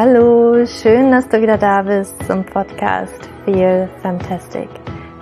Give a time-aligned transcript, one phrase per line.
[0.00, 4.68] Hallo, schön, dass du wieder da bist zum Podcast Feel Fantastic.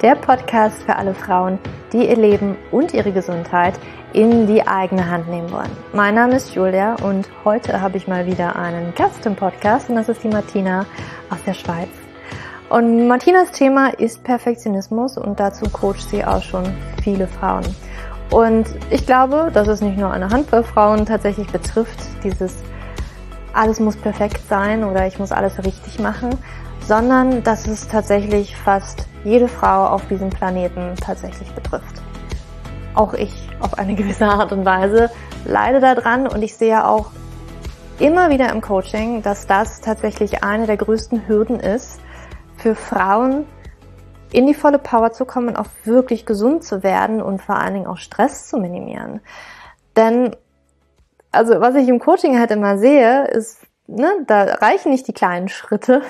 [0.02, 1.58] Der Podcast für alle Frauen,
[1.94, 3.72] die ihr Leben und ihre Gesundheit
[4.12, 5.70] in die eigene Hand nehmen wollen.
[5.94, 9.94] Mein Name ist Julia und heute habe ich mal wieder einen Gast im Podcast und
[9.94, 10.84] das ist die Martina
[11.30, 11.88] aus der Schweiz.
[12.68, 16.64] Und Martinas Thema ist Perfektionismus und dazu coacht sie auch schon
[17.02, 17.64] viele Frauen.
[18.30, 22.62] Und ich glaube, dass es nicht nur eine Handvoll Frauen tatsächlich betrifft, dieses
[23.56, 26.30] alles muss perfekt sein oder ich muss alles richtig machen,
[26.86, 32.02] sondern dass es tatsächlich fast jede Frau auf diesem Planeten tatsächlich betrifft.
[32.94, 35.10] Auch ich auf eine gewisse Art und Weise
[35.44, 37.10] leide daran und ich sehe auch
[37.98, 42.00] immer wieder im Coaching, dass das tatsächlich eine der größten Hürden ist
[42.56, 43.46] für Frauen,
[44.32, 47.86] in die volle Power zu kommen, auch wirklich gesund zu werden und vor allen Dingen
[47.86, 49.20] auch Stress zu minimieren.
[49.96, 50.36] Denn
[51.32, 55.48] also was ich im Coaching halt immer sehe, ist, ne, da reichen nicht die kleinen
[55.48, 56.02] Schritte.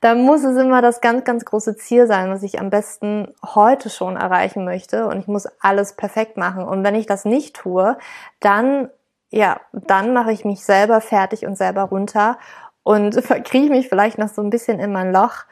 [0.00, 3.90] Da muss es immer das ganz, ganz große Ziel sein, was ich am besten heute
[3.90, 5.06] schon erreichen möchte.
[5.06, 6.64] Und ich muss alles perfekt machen.
[6.64, 7.98] Und wenn ich das nicht tue,
[8.40, 8.90] dann,
[9.30, 12.38] ja, dann mache ich mich selber fertig und selber runter
[12.82, 15.44] und verkriege mich vielleicht noch so ein bisschen in mein Loch.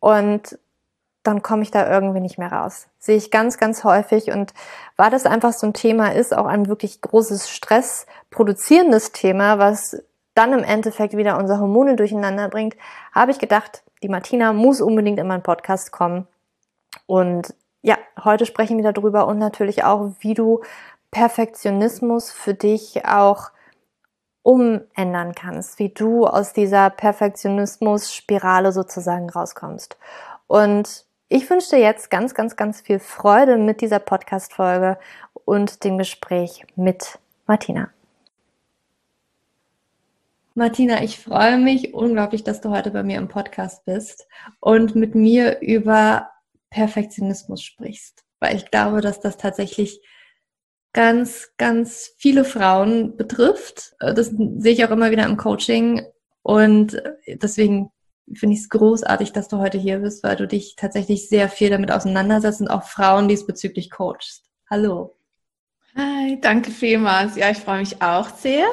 [0.00, 0.58] Und
[1.22, 2.88] dann komme ich da irgendwie nicht mehr raus.
[2.98, 4.32] Sehe ich ganz, ganz häufig.
[4.32, 4.52] Und
[4.96, 10.02] weil das einfach so ein Thema ist, auch ein wirklich großes Stress produzierendes Thema, was
[10.34, 12.76] dann im Endeffekt wieder unsere Hormone durcheinander bringt,
[13.14, 16.26] habe ich gedacht, die Martina muss unbedingt in meinen Podcast kommen.
[17.06, 20.62] Und ja, heute sprechen wir darüber und natürlich auch, wie du
[21.10, 23.50] Perfektionismus für dich auch
[24.42, 29.96] umändern kannst, wie du aus dieser Perfektionismus-Spirale sozusagen rauskommst.
[30.46, 34.98] Und ich wünsche dir jetzt ganz, ganz, ganz viel Freude mit dieser Podcast-Folge
[35.44, 37.90] und dem Gespräch mit Martina.
[40.54, 44.26] Martina, ich freue mich unglaublich, dass du heute bei mir im Podcast bist
[44.60, 46.28] und mit mir über
[46.68, 50.00] Perfektionismus sprichst, weil ich glaube, dass das tatsächlich
[50.92, 53.94] ganz, ganz viele Frauen betrifft.
[53.98, 56.02] Das sehe ich auch immer wieder im Coaching
[56.42, 57.90] und deswegen
[58.34, 61.70] finde ich es großartig, dass du heute hier bist, weil du dich tatsächlich sehr viel
[61.70, 64.44] damit auseinandersetzt und auch Frauen diesbezüglich coachst.
[64.68, 65.16] Hallo.
[65.96, 67.36] Hi, danke vielmals.
[67.36, 68.66] Ja, ich freue mich auch sehr.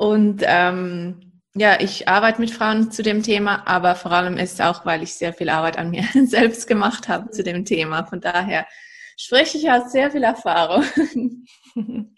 [0.00, 4.60] Und ähm, ja, ich arbeite mit Frauen zu dem Thema, aber vor allem ist es
[4.62, 8.06] auch, weil ich sehr viel Arbeit an mir selbst gemacht habe zu dem Thema.
[8.06, 8.66] Von daher
[9.18, 10.84] spreche ich aus sehr viel Erfahrung.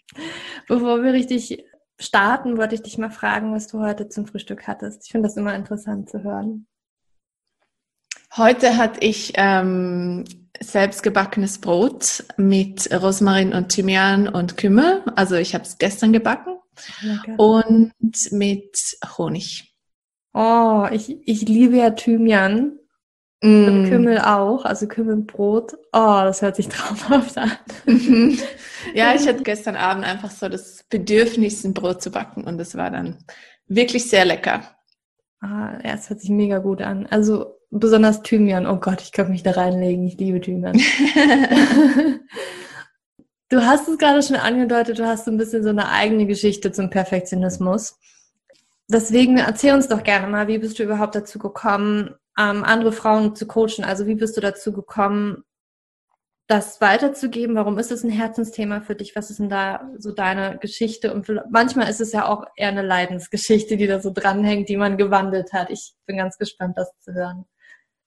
[0.69, 1.61] Bevor wir richtig
[1.99, 5.05] starten, wollte ich dich mal fragen, was du heute zum Frühstück hattest.
[5.05, 6.67] Ich finde das immer interessant zu hören.
[8.37, 10.23] Heute hatte ich ähm,
[10.61, 15.03] selbstgebackenes Brot mit Rosmarin und Thymian und Kümmel.
[15.17, 16.53] Also ich habe es gestern gebacken.
[17.01, 17.39] Lecker.
[17.39, 17.93] Und
[18.31, 19.73] mit Honig.
[20.33, 22.79] Oh, ich, ich liebe ja Thymian.
[23.41, 23.65] Mm.
[23.67, 25.73] Und Kümmel auch, also Kümmelbrot.
[25.91, 27.51] Oh, das hört sich traumhaft an.
[28.93, 32.75] ja, ich hatte gestern Abend einfach so das Bedürfnis, ein Brot zu backen und es
[32.75, 33.17] war dann
[33.67, 34.63] wirklich sehr lecker.
[35.41, 37.05] Ah, ja, es hört sich mega gut an.
[37.07, 38.65] Also besonders Thymian.
[38.65, 40.07] Oh Gott, ich kann mich da reinlegen.
[40.07, 40.79] Ich liebe Thymian.
[43.53, 46.71] du hast es gerade schon angedeutet, du hast so ein bisschen so eine eigene Geschichte
[46.71, 47.99] zum Perfektionismus.
[48.87, 53.35] Deswegen erzähl uns doch gerne mal, wie bist du überhaupt dazu gekommen, ähm, andere Frauen
[53.35, 53.83] zu coachen?
[53.83, 55.43] Also wie bist du dazu gekommen,
[56.47, 57.55] das weiterzugeben?
[57.55, 59.15] Warum ist es ein Herzensthema für dich?
[59.15, 61.13] Was ist denn da so deine Geschichte?
[61.13, 64.97] Und manchmal ist es ja auch eher eine Leidensgeschichte, die da so dranhängt, die man
[64.97, 65.69] gewandelt hat.
[65.69, 67.45] Ich bin ganz gespannt, das zu hören.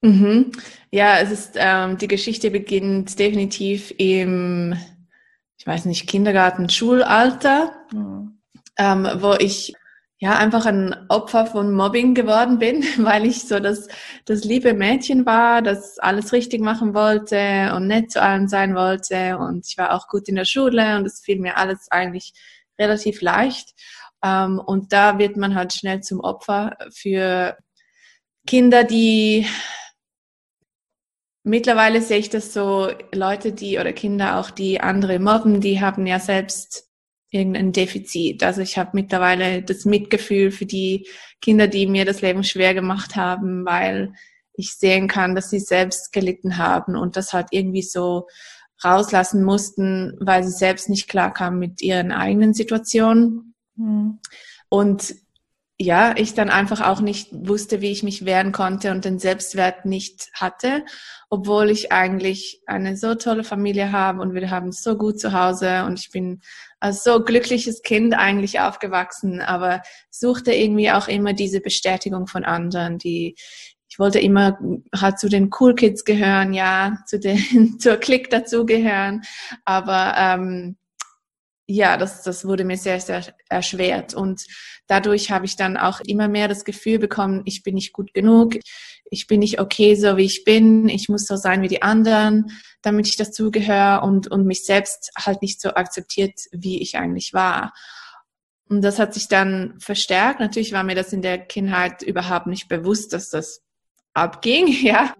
[0.02, 0.52] Mhm.
[0.90, 4.76] Ja, es ist ähm, die Geschichte beginnt definitiv im,
[5.58, 8.40] ich weiß nicht, Kindergarten, Schulalter, mhm.
[8.78, 9.74] ähm, wo ich
[10.18, 13.88] ja einfach ein Opfer von Mobbing geworden bin, weil ich so das,
[14.24, 19.38] das liebe Mädchen war, das alles richtig machen wollte und nett zu allen sein wollte
[19.38, 22.32] und ich war auch gut in der Schule und es fiel mir alles eigentlich
[22.78, 23.74] relativ leicht.
[24.22, 27.56] Ähm, und da wird man halt schnell zum Opfer für
[28.46, 29.46] Kinder, die
[31.46, 36.06] mittlerweile sehe ich das so, Leute, die oder Kinder auch, die andere mobben, die haben
[36.06, 36.88] ja selbst
[37.30, 38.42] irgendein Defizit.
[38.42, 41.06] Also ich habe mittlerweile das Mitgefühl für die
[41.40, 44.12] Kinder, die mir das Leben schwer gemacht haben, weil
[44.54, 48.26] ich sehen kann, dass sie selbst gelitten haben und das halt irgendwie so
[48.84, 53.54] rauslassen mussten, weil sie selbst nicht klar kamen mit ihren eigenen Situationen.
[53.76, 54.18] Mhm.
[54.68, 55.14] Und
[55.78, 59.84] ja, ich dann einfach auch nicht wusste, wie ich mich wehren konnte und den Selbstwert
[59.84, 60.86] nicht hatte,
[61.28, 65.84] obwohl ich eigentlich eine so tolle Familie habe und wir haben so gut zu Hause
[65.84, 66.40] und ich bin
[66.80, 72.96] als so glückliches Kind eigentlich aufgewachsen, aber suchte irgendwie auch immer diese Bestätigung von anderen,
[72.96, 73.36] die
[73.88, 74.58] ich wollte immer
[74.94, 79.22] halt zu den Cool Kids gehören, ja, zu den zur Klick dazugehören,
[79.64, 80.76] aber ähm,
[81.68, 84.14] ja, das, das wurde mir sehr, sehr erschwert.
[84.14, 84.44] Und
[84.86, 88.54] dadurch habe ich dann auch immer mehr das Gefühl bekommen, ich bin nicht gut genug,
[89.10, 92.52] ich bin nicht okay, so wie ich bin, ich muss so sein wie die anderen,
[92.82, 97.72] damit ich dazugehöre und, und mich selbst halt nicht so akzeptiert, wie ich eigentlich war.
[98.68, 100.40] Und das hat sich dann verstärkt.
[100.40, 103.62] Natürlich war mir das in der Kindheit überhaupt nicht bewusst, dass das
[104.12, 105.14] abging, ja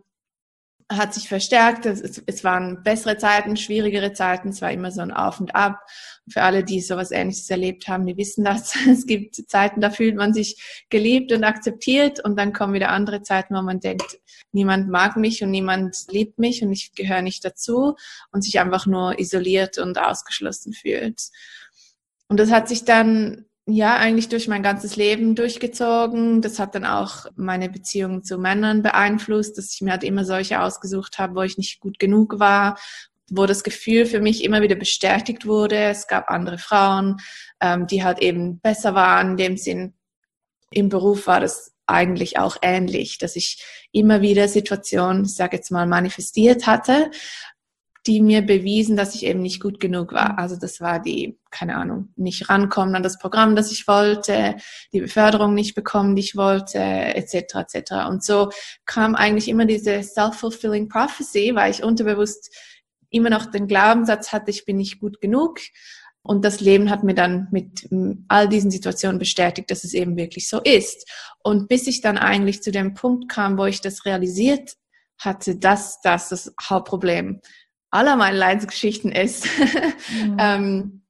[0.88, 1.84] hat sich verstärkt.
[1.86, 4.50] Es, es, waren bessere Zeiten, schwierigere Zeiten.
[4.50, 5.80] Es war immer so ein Auf und Ab.
[6.28, 8.74] Für alle, die sowas Ähnliches erlebt haben, die wissen das.
[8.88, 13.22] Es gibt Zeiten, da fühlt man sich geliebt und akzeptiert und dann kommen wieder andere
[13.22, 14.18] Zeiten, wo man denkt,
[14.52, 17.96] niemand mag mich und niemand liebt mich und ich gehöre nicht dazu
[18.30, 21.20] und sich einfach nur isoliert und ausgeschlossen fühlt.
[22.28, 26.40] Und das hat sich dann ja, eigentlich durch mein ganzes Leben durchgezogen.
[26.40, 30.60] Das hat dann auch meine Beziehung zu Männern beeinflusst, dass ich mir halt immer solche
[30.60, 32.78] ausgesucht habe, wo ich nicht gut genug war,
[33.28, 35.76] wo das Gefühl für mich immer wieder bestätigt wurde.
[35.76, 37.16] Es gab andere Frauen,
[37.60, 39.32] ähm, die halt eben besser waren.
[39.32, 39.94] In dem Sinn,
[40.70, 45.72] im Beruf war das eigentlich auch ähnlich, dass ich immer wieder Situationen, ich sage jetzt
[45.72, 47.10] mal, manifestiert hatte,
[48.06, 50.38] die mir bewiesen, dass ich eben nicht gut genug war.
[50.38, 54.56] Also das war die, keine Ahnung, nicht rankommen an das Programm, das ich wollte,
[54.92, 57.54] die Beförderung nicht bekommen, die ich wollte, etc.
[57.54, 57.92] etc.
[58.08, 58.50] Und so
[58.84, 62.54] kam eigentlich immer diese self-fulfilling prophecy, weil ich unterbewusst
[63.10, 65.58] immer noch den Glaubenssatz hatte, ich bin nicht gut genug.
[66.22, 67.88] Und das Leben hat mir dann mit
[68.28, 71.08] all diesen Situationen bestätigt, dass es eben wirklich so ist.
[71.42, 74.72] Und bis ich dann eigentlich zu dem Punkt kam, wo ich das realisiert
[75.18, 77.40] hatte, dass das das Hauptproblem
[77.96, 80.36] aller meiner Leidensgeschichten ist, mhm.
[80.40, 81.02] ähm,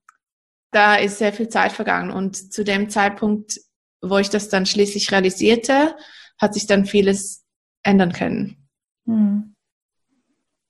[0.70, 2.10] da ist sehr viel Zeit vergangen.
[2.10, 3.60] Und zu dem Zeitpunkt,
[4.02, 5.96] wo ich das dann schließlich realisierte,
[6.38, 7.44] hat sich dann vieles
[7.82, 8.68] ändern können.
[9.04, 9.54] Mhm.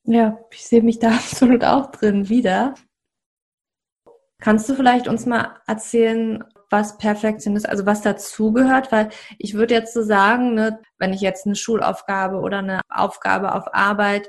[0.04, 2.74] Ja, ich sehe mich da absolut auch drin wieder.
[4.38, 8.92] Kannst du vielleicht uns mal erzählen, was Perfektionismus, also was dazugehört?
[8.92, 9.08] Weil
[9.38, 13.74] ich würde jetzt so sagen, ne, wenn ich jetzt eine Schulaufgabe oder eine Aufgabe auf
[13.74, 14.28] Arbeit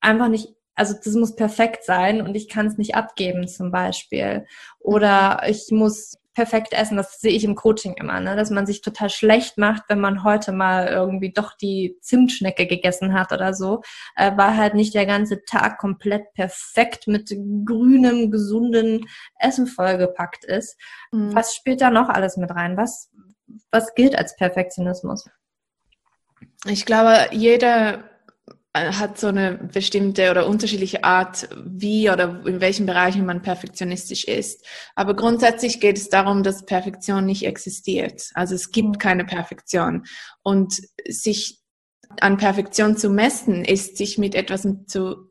[0.00, 4.46] einfach nicht also das muss perfekt sein und ich kann es nicht abgeben zum Beispiel.
[4.78, 8.36] Oder ich muss perfekt essen, das sehe ich im Coaching immer, ne?
[8.36, 13.12] dass man sich total schlecht macht, wenn man heute mal irgendwie doch die Zimtschnecke gegessen
[13.12, 13.82] hat oder so,
[14.16, 17.28] äh, weil halt nicht der ganze Tag komplett perfekt mit
[17.66, 19.06] grünem, gesunden
[19.38, 20.78] Essen vollgepackt ist.
[21.12, 21.34] Mhm.
[21.34, 22.76] Was spielt da noch alles mit rein?
[22.76, 23.10] Was,
[23.70, 25.28] was gilt als Perfektionismus?
[26.64, 28.09] Ich glaube, jeder
[28.74, 34.64] hat so eine bestimmte oder unterschiedliche Art, wie oder in welchen Bereichen man perfektionistisch ist.
[34.94, 38.30] Aber grundsätzlich geht es darum, dass Perfektion nicht existiert.
[38.34, 38.98] Also es gibt mhm.
[38.98, 40.04] keine Perfektion.
[40.42, 41.60] Und sich
[42.20, 45.30] an Perfektion zu messen, ist sich mit etwas zu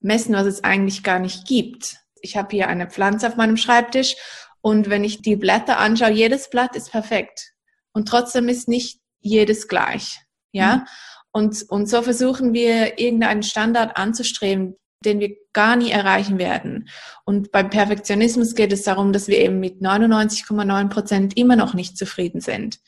[0.00, 1.98] messen, was es eigentlich gar nicht gibt.
[2.20, 4.16] Ich habe hier eine Pflanze auf meinem Schreibtisch
[4.62, 7.52] und wenn ich die Blätter anschaue, jedes Blatt ist perfekt.
[7.92, 10.20] Und trotzdem ist nicht jedes gleich.
[10.52, 10.84] Ja.
[11.32, 16.88] Und, und so versuchen wir, irgendeinen Standard anzustreben, den wir gar nie erreichen werden.
[17.24, 21.96] Und beim Perfektionismus geht es darum, dass wir eben mit 99,9 Prozent immer noch nicht
[21.96, 22.80] zufrieden sind.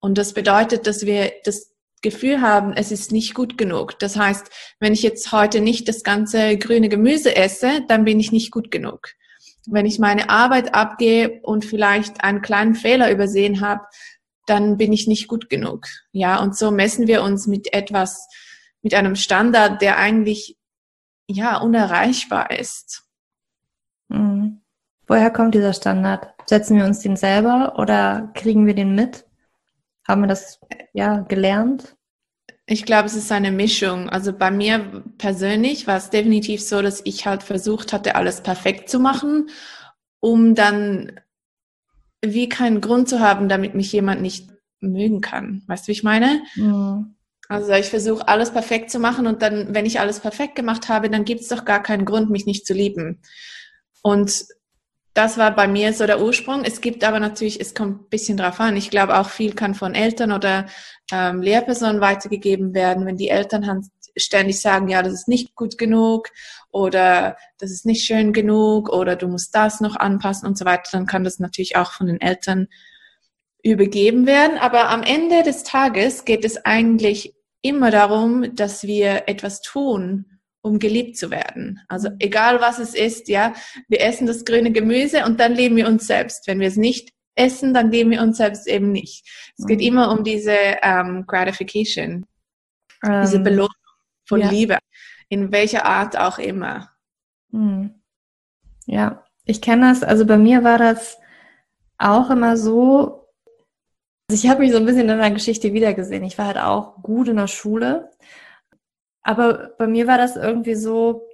[0.00, 1.70] Und das bedeutet, dass wir das
[2.02, 3.98] Gefühl haben, es ist nicht gut genug.
[3.98, 8.32] Das heißt, wenn ich jetzt heute nicht das ganze grüne Gemüse esse, dann bin ich
[8.32, 9.10] nicht gut genug.
[9.66, 13.82] Wenn ich meine Arbeit abgehe und vielleicht einen kleinen Fehler übersehen habe,
[14.50, 15.86] dann bin ich nicht gut genug.
[16.12, 18.28] Ja, und so messen wir uns mit etwas,
[18.82, 20.58] mit einem Standard, der eigentlich,
[21.28, 23.04] ja, unerreichbar ist.
[24.08, 24.60] Mhm.
[25.06, 26.34] Woher kommt dieser Standard?
[26.46, 29.24] Setzen wir uns den selber oder kriegen wir den mit?
[30.06, 30.60] Haben wir das,
[30.92, 31.96] ja, gelernt?
[32.66, 34.08] Ich glaube, es ist eine Mischung.
[34.08, 38.88] Also bei mir persönlich war es definitiv so, dass ich halt versucht hatte, alles perfekt
[38.88, 39.50] zu machen,
[40.20, 41.20] um dann
[42.22, 44.50] wie keinen Grund zu haben, damit mich jemand nicht
[44.80, 45.62] mögen kann.
[45.66, 46.42] Weißt du, wie ich meine?
[46.54, 47.16] Mhm.
[47.48, 51.10] Also ich versuche alles perfekt zu machen und dann, wenn ich alles perfekt gemacht habe,
[51.10, 53.20] dann gibt es doch gar keinen Grund, mich nicht zu lieben.
[54.02, 54.44] Und
[55.14, 56.64] das war bei mir so der Ursprung.
[56.64, 58.76] Es gibt aber natürlich, es kommt ein bisschen drauf an.
[58.76, 60.66] Ich glaube auch viel kann von Eltern oder
[61.10, 63.66] ähm, Lehrpersonen weitergegeben werden, wenn die Eltern
[64.20, 66.28] ständig sagen, ja, das ist nicht gut genug
[66.70, 70.90] oder das ist nicht schön genug oder du musst das noch anpassen und so weiter,
[70.92, 72.68] dann kann das natürlich auch von den Eltern
[73.62, 74.58] übergeben werden.
[74.58, 80.26] Aber am Ende des Tages geht es eigentlich immer darum, dass wir etwas tun,
[80.62, 81.80] um geliebt zu werden.
[81.88, 83.54] Also egal was es ist, ja,
[83.88, 86.46] wir essen das grüne Gemüse und dann lieben wir uns selbst.
[86.46, 89.26] Wenn wir es nicht essen, dann lieben wir uns selbst eben nicht.
[89.58, 89.86] Es geht mhm.
[89.86, 92.26] immer um diese ähm, Gratification,
[93.04, 93.70] ähm, diese Belohnung
[94.30, 94.50] von ja.
[94.50, 94.78] Liebe,
[95.28, 96.90] in welcher Art auch immer.
[97.50, 98.00] Mhm.
[98.86, 100.02] Ja, ich kenne das.
[100.02, 101.18] Also bei mir war das
[101.98, 103.28] auch immer so.
[104.30, 106.24] Also ich habe mich so ein bisschen in der Geschichte wiedergesehen.
[106.24, 108.10] Ich war halt auch gut in der Schule
[109.22, 111.26] aber bei mir war das irgendwie so,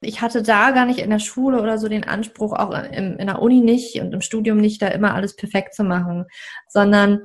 [0.00, 3.26] ich hatte da gar nicht in der Schule oder so den Anspruch, auch in, in
[3.26, 6.26] der Uni nicht und im Studium nicht, da immer alles perfekt zu machen,
[6.68, 7.22] sondern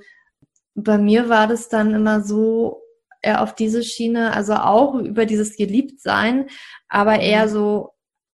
[0.75, 2.81] bei mir war das dann immer so
[3.21, 6.47] eher auf diese Schiene, also auch über dieses Geliebtsein,
[6.88, 7.49] aber eher mhm.
[7.49, 7.89] so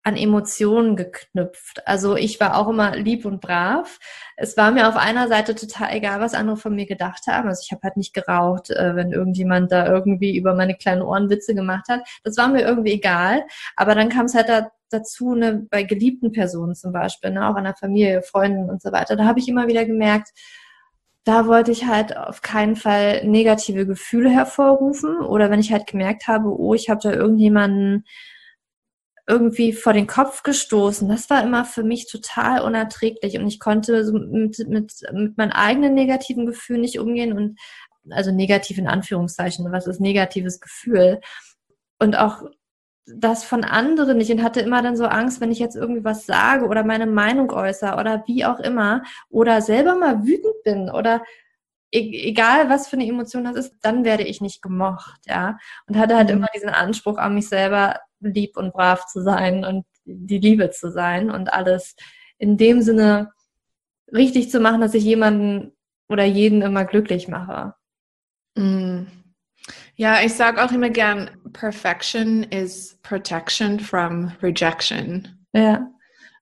[0.05, 1.87] an Emotionen geknüpft.
[1.87, 4.01] Also ich war auch immer lieb und brav.
[4.37, 7.49] Es war mir auf einer Seite total egal, was andere von mir gedacht haben.
[7.49, 11.31] Also ich habe halt nicht geraucht, äh, wenn irgendjemand da irgendwie über meine kleinen Ohren
[11.31, 12.01] Witze gemacht hat.
[12.25, 13.45] Das war mir irgendwie egal.
[13.77, 17.57] Aber dann kam es halt da, dazu, ne, bei geliebten Personen zum Beispiel, ne, auch
[17.57, 19.15] in der Familie, Freunden und so weiter.
[19.15, 20.31] Da habe ich immer wieder gemerkt,
[21.25, 25.19] da wollte ich halt auf keinen Fall negative Gefühle hervorrufen.
[25.21, 28.05] Oder wenn ich halt gemerkt habe, oh, ich habe da irgendjemanden
[29.29, 31.09] irgendwie vor den Kopf gestoßen.
[31.09, 35.95] Das war immer für mich total unerträglich und ich konnte mit, mit, mit meinen eigenen
[35.95, 37.59] negativen Gefühlen nicht umgehen und
[38.11, 41.21] also negativ in Anführungszeichen, was ist negatives Gefühl?
[42.01, 42.43] Und auch
[43.07, 46.25] das von anderen nicht und hatte immer dann so Angst, wenn ich jetzt irgendwie was
[46.27, 51.23] sage oder meine Meinung äußere oder wie auch immer oder selber mal wütend bin oder
[51.91, 55.59] e-, egal was für eine Emotion das ist, dann werde ich nicht gemocht, ja.
[55.87, 56.37] Und hatte halt mhm.
[56.37, 60.91] immer diesen Anspruch an mich selber, lieb und brav zu sein und die Liebe zu
[60.91, 61.97] sein und alles
[62.39, 63.33] in dem Sinne
[64.13, 65.73] richtig zu machen, dass ich jemanden
[66.09, 67.75] oder jeden immer glücklich mache.
[68.57, 69.07] Mm.
[69.97, 75.47] Ja, ich sage auch immer gern, Perfection is protection from rejection.
[75.53, 75.89] Ja.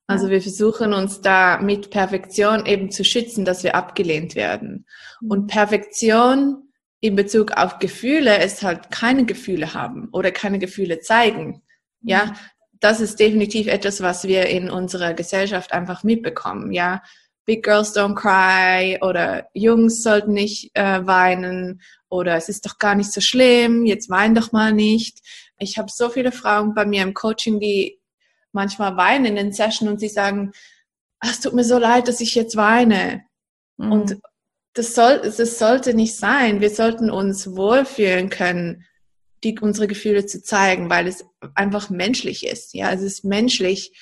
[0.06, 4.86] Also wir versuchen uns da mit Perfektion eben zu schützen, dass wir abgelehnt werden.
[5.28, 5.46] Und mhm.
[5.46, 11.62] Perfektion in Bezug auf Gefühle ist halt keine Gefühle haben oder keine Gefühle zeigen.
[12.02, 12.32] Ja, mhm.
[12.80, 16.72] das ist definitiv etwas, was wir in unserer Gesellschaft einfach mitbekommen.
[16.72, 17.02] Ja,
[17.46, 21.80] Big Girls Don't Cry oder Jungs sollten nicht äh, weinen
[22.10, 25.20] oder es ist doch gar nicht so schlimm, jetzt wein doch mal nicht.
[25.58, 27.98] Ich habe so viele Frauen bei mir im Coaching, die
[28.52, 30.52] manchmal weinen in den Sessions und sie sagen,
[31.20, 33.22] es tut mir so leid, dass ich jetzt weine.
[33.76, 33.92] Mhm.
[33.92, 34.16] Und
[34.74, 36.60] das, soll, das sollte nicht sein.
[36.60, 38.84] Wir sollten uns wohlfühlen können
[39.44, 41.24] die, unsere Gefühle zu zeigen, weil es
[41.54, 42.74] einfach menschlich ist.
[42.74, 43.92] Ja, es ist menschlich,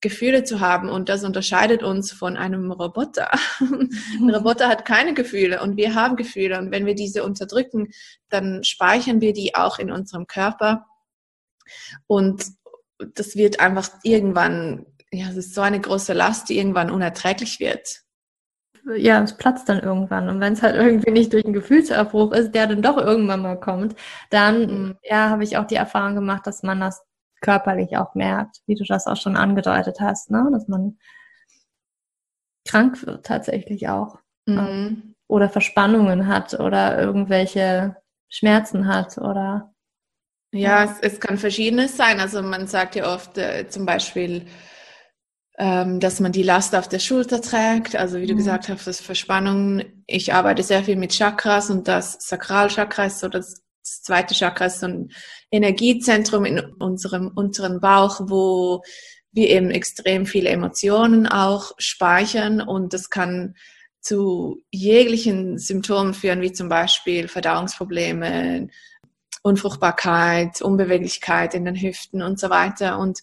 [0.00, 3.30] Gefühle zu haben und das unterscheidet uns von einem Roboter.
[3.60, 7.88] Ein Roboter hat keine Gefühle und wir haben Gefühle und wenn wir diese unterdrücken,
[8.28, 10.86] dann speichern wir die auch in unserem Körper
[12.06, 12.44] und
[13.14, 18.02] das wird einfach irgendwann, ja, es ist so eine große Last, die irgendwann unerträglich wird
[18.96, 20.28] ja, es platzt dann irgendwann.
[20.28, 23.58] Und wenn es halt irgendwie nicht durch einen Gefühlsabbruch ist, der dann doch irgendwann mal
[23.58, 23.94] kommt,
[24.30, 24.96] dann, mhm.
[25.02, 27.02] ja, habe ich auch die Erfahrung gemacht, dass man das
[27.40, 30.48] körperlich auch merkt, wie du das auch schon angedeutet hast, ne?
[30.52, 30.98] dass man
[32.66, 34.18] krank wird tatsächlich auch.
[34.46, 35.14] Mhm.
[35.26, 37.96] Oder Verspannungen hat oder irgendwelche
[38.28, 39.74] Schmerzen hat oder.
[40.52, 40.96] Ja, ja.
[41.00, 42.20] Es, es, kann verschiedenes sein.
[42.20, 44.46] Also man sagt ja oft äh, zum Beispiel,
[45.58, 47.96] ähm, dass man die Last auf der Schulter trägt.
[47.96, 48.38] Also wie du mhm.
[48.38, 49.82] gesagt hast, das Verspannung.
[50.06, 54.66] Ich arbeite sehr viel mit Chakras und das Sakralchakra ist so das, das zweite Chakra
[54.66, 55.10] ist so ein
[55.50, 58.82] Energiezentrum in unserem unteren Bauch, wo
[59.32, 63.54] wir eben extrem viele Emotionen auch speichern und das kann
[64.00, 68.68] zu jeglichen Symptomen führen, wie zum Beispiel Verdauungsprobleme,
[69.42, 72.98] Unfruchtbarkeit, Unbeweglichkeit in den Hüften und so weiter.
[72.98, 73.20] Und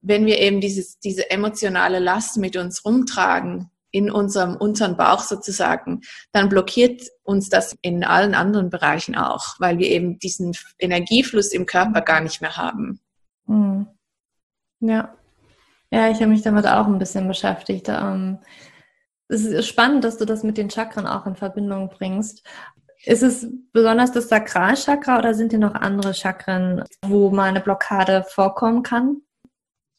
[0.00, 6.02] wenn wir eben dieses, diese emotionale Last mit uns rumtragen, in unserem unteren Bauch sozusagen,
[6.32, 11.66] dann blockiert uns das in allen anderen Bereichen auch, weil wir eben diesen Energiefluss im
[11.66, 13.00] Körper gar nicht mehr haben.
[13.46, 13.86] Mhm.
[14.80, 15.14] Ja.
[15.90, 17.88] Ja, ich habe mich damit auch ein bisschen beschäftigt.
[17.88, 18.38] Ähm,
[19.28, 22.46] es ist spannend, dass du das mit den Chakren auch in Verbindung bringst.
[23.04, 28.24] Ist es besonders das Sakralchakra oder sind hier noch andere Chakren, wo mal eine Blockade
[28.28, 29.22] vorkommen kann?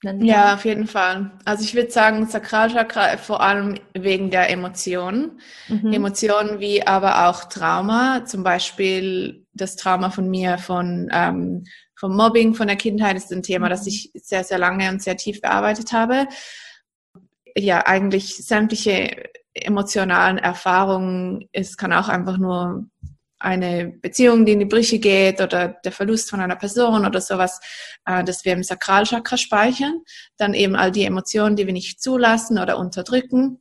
[0.01, 1.31] Ja, auf jeden Fall.
[1.43, 5.41] Also ich würde sagen, Sakralchakra vor allem wegen der Emotionen.
[5.67, 5.91] Mhm.
[5.91, 11.65] Emotionen wie aber auch Trauma, zum Beispiel das Trauma von mir von ähm,
[11.95, 13.71] vom Mobbing von der Kindheit ist ein Thema, mhm.
[13.71, 16.27] das ich sehr, sehr lange und sehr tief bearbeitet habe.
[17.57, 21.49] Ja, eigentlich sämtliche emotionalen Erfahrungen.
[21.51, 22.85] Es kann auch einfach nur
[23.39, 27.59] eine Beziehung, die in die Brüche geht oder der Verlust von einer Person oder sowas,
[28.05, 30.01] äh, dass wir im Sakralchakra speichern.
[30.37, 33.59] Dann eben all die Emotionen, die wir nicht zulassen oder unterdrücken.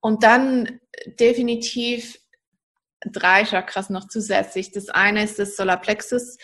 [0.00, 0.80] Und dann
[1.18, 2.18] definitiv
[3.10, 4.72] drei Chakras noch zusätzlich.
[4.72, 6.38] Das eine ist das Solarplexus,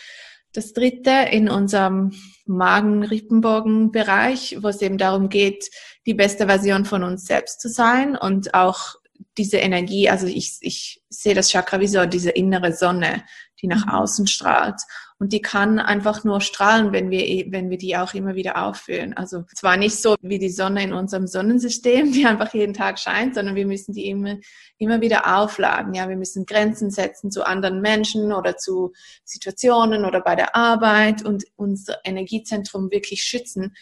[0.51, 2.11] das dritte in unserem
[2.45, 5.69] Magen-Rippenbogen-Bereich, wo es eben darum geht,
[6.05, 8.95] die beste Version von uns selbst zu sein und auch
[9.37, 13.23] diese Energie, also ich, ich sehe das Chakra wie so diese innere Sonne,
[13.61, 13.91] die nach mhm.
[13.91, 14.81] außen strahlt.
[15.17, 19.17] Und die kann einfach nur strahlen, wenn wir, wenn wir die auch immer wieder auffüllen.
[19.17, 23.35] Also zwar nicht so wie die Sonne in unserem Sonnensystem, die einfach jeden Tag scheint,
[23.35, 24.37] sondern wir müssen die immer,
[24.77, 25.93] immer wieder aufladen.
[25.93, 28.93] Ja, wir müssen Grenzen setzen zu anderen Menschen oder zu
[29.25, 33.75] Situationen oder bei der Arbeit und unser Energiezentrum wirklich schützen,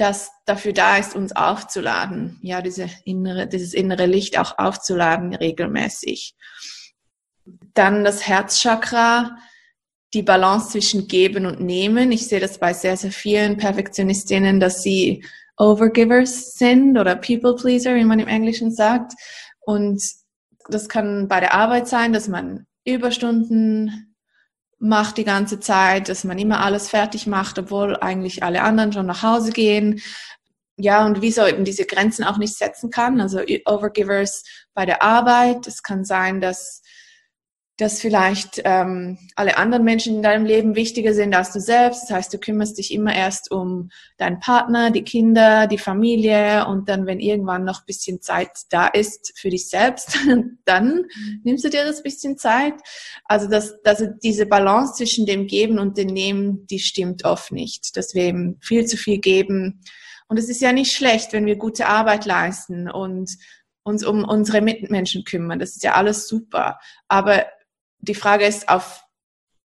[0.00, 2.38] das dafür da ist, uns aufzuladen.
[2.42, 6.34] Ja, diese innere, dieses innere Licht auch aufzuladen regelmäßig.
[7.74, 9.36] Dann das Herzchakra,
[10.14, 12.12] die Balance zwischen Geben und Nehmen.
[12.12, 15.24] Ich sehe das bei sehr, sehr vielen Perfektionistinnen, dass sie
[15.56, 19.12] Overgivers sind oder People Pleaser, wie man im Englischen sagt.
[19.60, 20.02] Und
[20.68, 24.09] das kann bei der Arbeit sein, dass man Überstunden
[24.80, 29.06] macht die ganze Zeit, dass man immer alles fertig macht, obwohl eigentlich alle anderen schon
[29.06, 30.00] nach Hause gehen.
[30.76, 33.20] Ja, und wieso eben diese Grenzen auch nicht setzen kann.
[33.20, 35.66] Also Overgivers bei der Arbeit.
[35.66, 36.82] Es kann sein, dass
[37.80, 42.02] dass vielleicht ähm, alle anderen Menschen in deinem Leben wichtiger sind als du selbst.
[42.02, 46.88] Das heißt, du kümmerst dich immer erst um deinen Partner, die Kinder, die Familie und
[46.88, 50.18] dann, wenn irgendwann noch bisschen Zeit da ist für dich selbst,
[50.64, 51.06] dann
[51.42, 52.74] nimmst du dir das bisschen Zeit.
[53.24, 57.96] Also dass, dass diese Balance zwischen dem Geben und dem Nehmen, die stimmt oft nicht.
[57.96, 59.80] Dass wir eben viel zu viel geben.
[60.28, 63.30] Und es ist ja nicht schlecht, wenn wir gute Arbeit leisten und
[63.82, 65.58] uns um unsere Mitmenschen kümmern.
[65.58, 66.78] Das ist ja alles super.
[67.08, 67.46] Aber
[68.00, 69.04] die Frage ist, auf,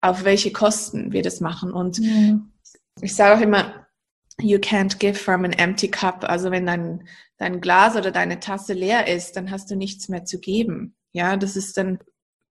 [0.02, 1.72] auf welche Kosten wir das machen.
[1.72, 2.40] Und ja.
[3.02, 3.88] ich sage auch immer,
[4.40, 6.24] you can't give from an empty cup.
[6.24, 10.26] Also wenn dein, dein Glas oder deine Tasse leer ist, dann hast du nichts mehr
[10.26, 10.96] zu geben.
[11.12, 12.00] Ja, das ist dann,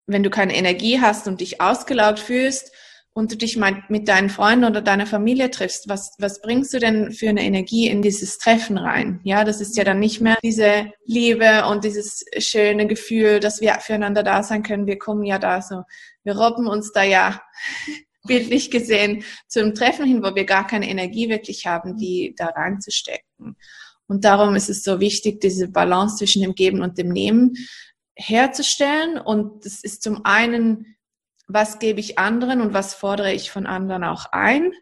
[0.07, 2.73] wenn du keine Energie hast und dich ausgelaugt fühlst,
[3.17, 6.79] und du dich mal mit deinen Freunden oder deiner Familie triffst, was, was bringst du
[6.79, 9.21] denn für eine Energie in dieses Treffen rein?
[9.25, 13.79] Ja, das ist ja dann nicht mehr diese Liebe und dieses schöne Gefühl, dass wir
[13.81, 14.87] füreinander da sein können.
[14.87, 15.85] Wir kommen ja da so,
[16.25, 17.41] wir robben uns da ja
[18.27, 23.57] bildlich gesehen zum Treffen hin, wo wir gar keine Energie wirklich haben, die da reinzustecken.
[24.09, 27.55] Und darum ist es so wichtig, diese Balance zwischen dem Geben und dem Nehmen
[28.15, 29.17] herzustellen.
[29.17, 30.96] Und das ist zum einen
[31.47, 34.73] was gebe ich anderen und was fordere ich von anderen auch ein.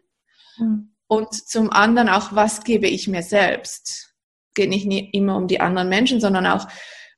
[0.57, 0.95] Mhm.
[1.07, 4.15] Und zum anderen auch, was gebe ich mir selbst.
[4.47, 6.67] Es geht nicht immer um die anderen Menschen, sondern auch,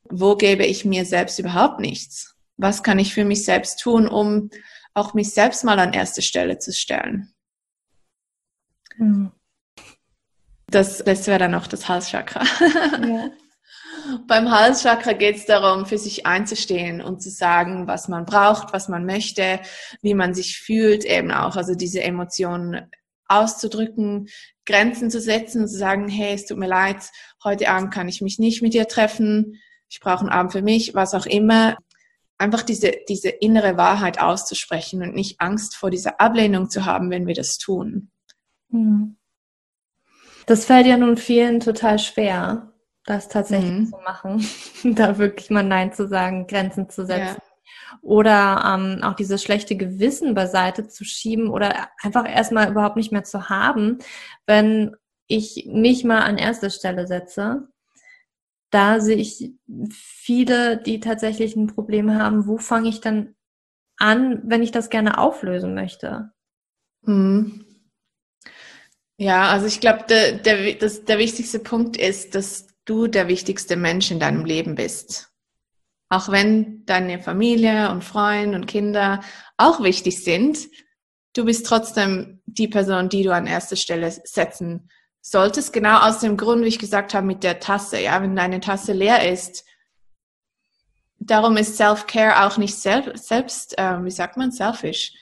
[0.10, 2.36] wo gebe ich mir selbst überhaupt nichts?
[2.58, 4.50] Was kann ich für mich selbst tun, um
[4.94, 7.34] auch mich selbst mal an erste Stelle zu stellen?
[8.98, 9.32] Mhm.
[10.70, 12.44] Das, das wäre dann noch das Halschakra.
[13.08, 13.30] Ja.
[14.28, 18.88] Beim Halschakra geht es darum, für sich einzustehen und zu sagen, was man braucht, was
[18.88, 19.60] man möchte,
[20.02, 22.90] wie man sich fühlt, eben auch, also diese Emotionen
[23.28, 24.30] auszudrücken,
[24.66, 26.98] Grenzen zu setzen und zu sagen, hey, es tut mir leid,
[27.44, 30.94] heute Abend kann ich mich nicht mit dir treffen, ich brauche einen Abend für mich,
[30.96, 31.78] was auch immer.
[32.38, 37.26] Einfach diese, diese innere Wahrheit auszusprechen und nicht Angst vor dieser Ablehnung zu haben, wenn
[37.26, 38.12] wir das tun.
[38.70, 39.18] Hm.
[40.46, 42.67] Das fällt ja nun vielen total schwer
[43.08, 43.88] das tatsächlich mhm.
[43.88, 44.48] zu machen,
[44.96, 47.38] da wirklich mal Nein zu sagen, Grenzen zu setzen.
[47.38, 48.00] Ja.
[48.02, 53.24] Oder ähm, auch dieses schlechte Gewissen beiseite zu schieben oder einfach erstmal überhaupt nicht mehr
[53.24, 54.00] zu haben,
[54.46, 54.96] wenn
[55.28, 57.68] ich mich mal an erste Stelle setze.
[58.72, 59.54] Da sehe ich
[59.90, 63.36] viele, die tatsächlich ein Problem haben, wo fange ich dann
[63.98, 66.32] an, wenn ich das gerne auflösen möchte?
[67.04, 67.66] Mhm.
[69.18, 74.10] Ja, also ich glaube, der, der, der wichtigste Punkt ist, dass du der wichtigste Mensch
[74.10, 75.30] in deinem Leben bist.
[76.10, 79.22] Auch wenn deine Familie und Freunde und Kinder
[79.58, 80.70] auch wichtig sind,
[81.34, 84.90] du bist trotzdem die Person, die du an erste Stelle setzen
[85.22, 85.74] solltest.
[85.74, 88.00] Genau aus dem Grund, wie ich gesagt habe, mit der Tasse.
[88.00, 89.66] Ja, wenn deine Tasse leer ist,
[91.20, 95.14] darum ist Self-Care auch nicht selbst, selbst äh, wie sagt man, selfish.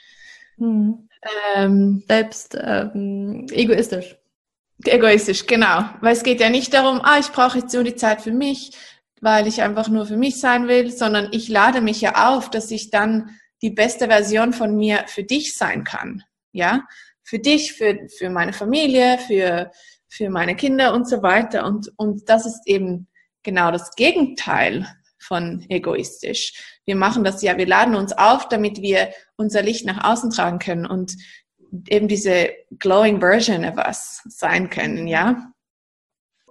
[0.58, 1.10] Hm.
[1.56, 4.15] Ähm, selbst ähm, egoistisch.
[4.84, 5.86] Egoistisch, genau.
[6.02, 8.72] Weil es geht ja nicht darum, ah, ich brauche jetzt nur die Zeit für mich,
[9.22, 12.72] weil ich einfach nur für mich sein will, sondern ich lade mich ja auf, dass
[12.72, 16.24] ich dann die beste Version von mir für dich sein kann.
[16.52, 16.84] Ja,
[17.24, 19.72] für dich, für, für meine Familie, für,
[20.08, 21.66] für meine Kinder und so weiter.
[21.66, 23.08] Und, und das ist eben
[23.44, 24.88] genau das Gegenteil
[25.20, 26.80] von egoistisch.
[26.86, 30.60] Wir machen das ja, wir laden uns auf, damit wir unser Licht nach außen tragen
[30.60, 31.16] können und
[31.90, 35.52] eben diese glowing version of us sein können, ja.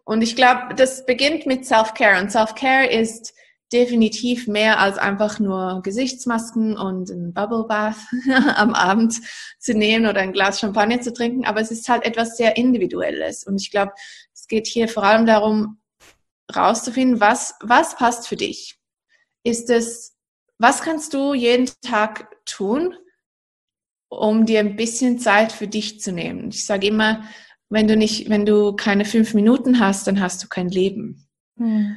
[0.04, 3.34] Und ich glaube, das beginnt mit Self-Care und Self-Care ist
[3.72, 7.96] definitiv mehr als einfach nur Gesichtsmasken und ein Bubble Bath
[8.54, 9.20] am Abend
[9.58, 13.44] zu nehmen oder ein Glas Champagner zu trinken, aber es ist halt etwas sehr Individuelles.
[13.44, 13.92] Und ich glaube,
[14.32, 15.80] es geht hier vor allem darum,
[16.54, 18.78] rauszufinden, was, was passt für dich.
[19.42, 20.14] Ist es,
[20.58, 22.94] was kannst du jeden Tag tun,
[24.20, 26.48] um dir ein bisschen Zeit für dich zu nehmen?
[26.48, 27.24] Ich sage immer,
[27.68, 31.28] wenn du nicht, wenn du keine fünf Minuten hast, dann hast du kein Leben.
[31.58, 31.96] Hm.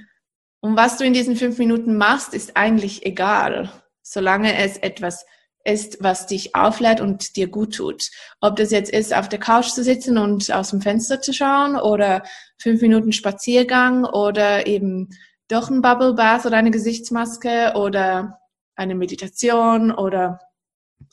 [0.62, 5.26] Und was du in diesen fünf Minuten machst, ist eigentlich egal, solange es etwas
[5.64, 8.10] ist, was dich auflädt und dir gut tut.
[8.40, 11.76] Ob das jetzt ist, auf der Couch zu sitzen und aus dem Fenster zu schauen
[11.76, 12.24] oder
[12.58, 15.10] fünf Minuten Spaziergang oder eben
[15.50, 18.40] doch ein Bubble Bath oder eine Gesichtsmaske oder
[18.76, 20.40] eine Meditation oder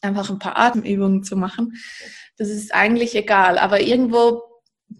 [0.04, 1.74] einfach ein paar Atemübungen zu machen.
[2.36, 3.58] Das ist eigentlich egal.
[3.58, 4.42] Aber irgendwo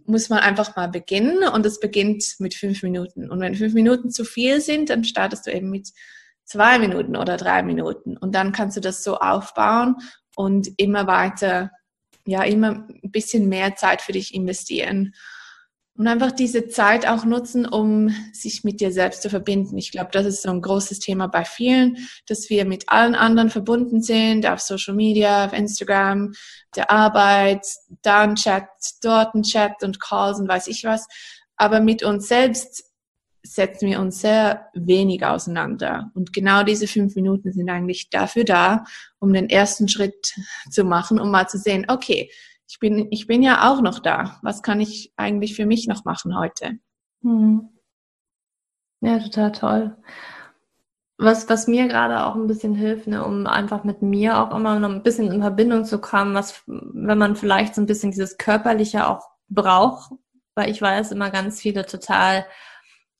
[0.07, 3.31] muss man einfach mal beginnen und es beginnt mit fünf Minuten.
[3.31, 5.91] Und wenn fünf Minuten zu viel sind, dann startest du eben mit
[6.45, 8.17] zwei Minuten oder drei Minuten.
[8.17, 9.97] Und dann kannst du das so aufbauen
[10.37, 11.71] und immer weiter,
[12.27, 15.15] ja, immer ein bisschen mehr Zeit für dich investieren.
[15.97, 19.79] Und einfach diese Zeit auch nutzen, um sich mit dir selbst zu verbinden.
[19.79, 23.49] Ich glaube, das ist so ein großes Thema bei vielen, dass wir mit allen anderen
[23.49, 26.33] verbunden sind, auf Social Media, auf Instagram,
[26.75, 27.65] der Arbeit,
[28.03, 28.67] da ein Chat,
[29.03, 31.07] dort ein Chat und Calls und weiß ich was.
[31.57, 32.91] Aber mit uns selbst
[33.45, 36.11] setzen wir uns sehr wenig auseinander.
[36.15, 38.85] Und genau diese fünf Minuten sind eigentlich dafür da,
[39.21, 40.35] um den ersten Schritt
[40.71, 42.31] zu machen, um mal zu sehen, okay,
[42.69, 44.39] ich bin, ich bin ja auch noch da.
[44.43, 46.79] Was kann ich eigentlich für mich noch machen heute?
[47.23, 47.69] Hm.
[49.01, 49.97] Ja, total toll.
[51.19, 54.81] Was, was mir gerade auch ein bisschen hilft, ne, um einfach mit mir auch immer
[54.81, 58.37] noch ein bisschen in Verbindung zu kommen, was, wenn man vielleicht so ein bisschen dieses
[58.37, 60.13] Körperliche auch braucht,
[60.57, 62.47] weil ich weiß immer ganz viele total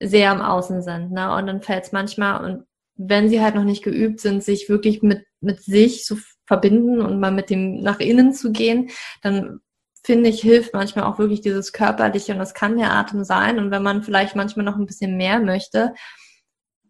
[0.01, 2.65] sehr am Außen sind, ne, und dann fällt es manchmal, und
[2.97, 7.21] wenn sie halt noch nicht geübt sind, sich wirklich mit, mit sich zu verbinden und
[7.21, 8.91] mal mit dem nach innen zu gehen,
[9.23, 9.61] dann
[10.05, 13.59] finde ich, hilft manchmal auch wirklich dieses Körperliche und das kann der Atem sein.
[13.59, 15.95] Und wenn man vielleicht manchmal noch ein bisschen mehr möchte,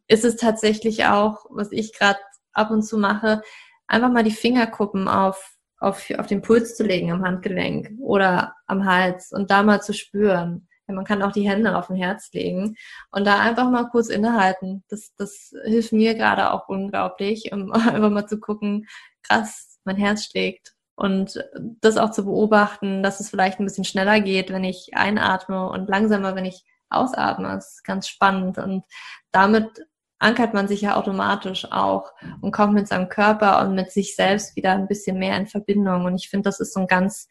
[0.09, 2.19] ist es tatsächlich auch, was ich gerade
[2.53, 3.43] ab und zu mache,
[3.87, 8.85] einfach mal die Fingerkuppen auf, auf, auf den Puls zu legen am Handgelenk oder am
[8.85, 10.69] Hals und da mal zu spüren.
[10.87, 12.77] Man kann auch die Hände auf den Herz legen
[13.11, 14.85] und da einfach mal kurz innehalten.
[14.88, 18.87] Das, das hilft mir gerade auch unglaublich, um einfach mal zu gucken,
[19.23, 20.75] krass, mein Herz schlägt.
[20.97, 21.44] Und
[21.81, 25.88] das auch zu beobachten, dass es vielleicht ein bisschen schneller geht, wenn ich einatme und
[25.88, 28.59] langsamer, wenn ich ausatme, das ist ganz spannend.
[28.59, 28.85] Und
[29.33, 29.87] damit
[30.18, 34.57] ankert man sich ja automatisch auch und kommt mit seinem Körper und mit sich selbst
[34.57, 36.05] wieder ein bisschen mehr in Verbindung.
[36.05, 37.29] Und ich finde, das ist so ein ganz,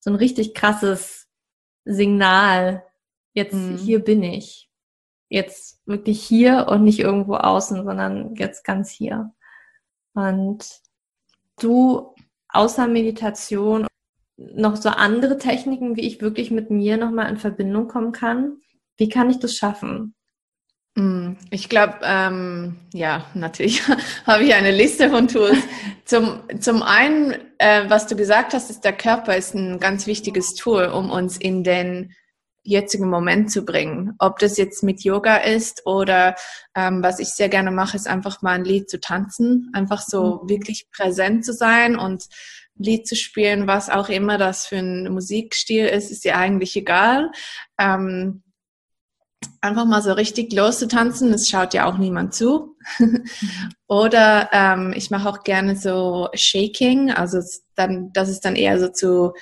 [0.00, 1.28] so ein richtig krasses
[1.84, 2.84] Signal.
[3.36, 3.76] Jetzt mhm.
[3.76, 4.70] hier bin ich.
[5.28, 9.34] Jetzt wirklich hier und nicht irgendwo außen, sondern jetzt ganz hier.
[10.14, 10.64] Und
[11.60, 12.14] du
[12.48, 13.86] außer Meditation
[14.36, 18.58] noch so andere Techniken, wie ich wirklich mit mir nochmal in Verbindung kommen kann?
[18.96, 20.14] Wie kann ich das schaffen?
[20.96, 23.82] Hm, ich glaube, ähm, ja, natürlich
[24.26, 25.58] habe ich eine Liste von Tools.
[26.06, 30.54] Zum, zum einen, äh, was du gesagt hast, ist der Körper ist ein ganz wichtiges
[30.54, 32.14] Tool, um uns in den
[32.66, 34.14] jetzigen Moment zu bringen.
[34.18, 36.34] Ob das jetzt mit Yoga ist oder
[36.74, 40.42] ähm, was ich sehr gerne mache, ist einfach mal ein Lied zu tanzen, einfach so
[40.42, 40.48] mhm.
[40.48, 42.24] wirklich präsent zu sein und
[42.78, 46.76] ein Lied zu spielen, was auch immer das für ein Musikstil ist, ist ja eigentlich
[46.76, 47.30] egal.
[47.78, 48.42] Ähm,
[49.60, 52.76] einfach mal so richtig loszutanzen, das schaut ja auch niemand zu.
[53.88, 57.40] Oder ähm, ich mache auch gerne so Shaking, also
[57.74, 59.32] dann, das ist dann eher so zu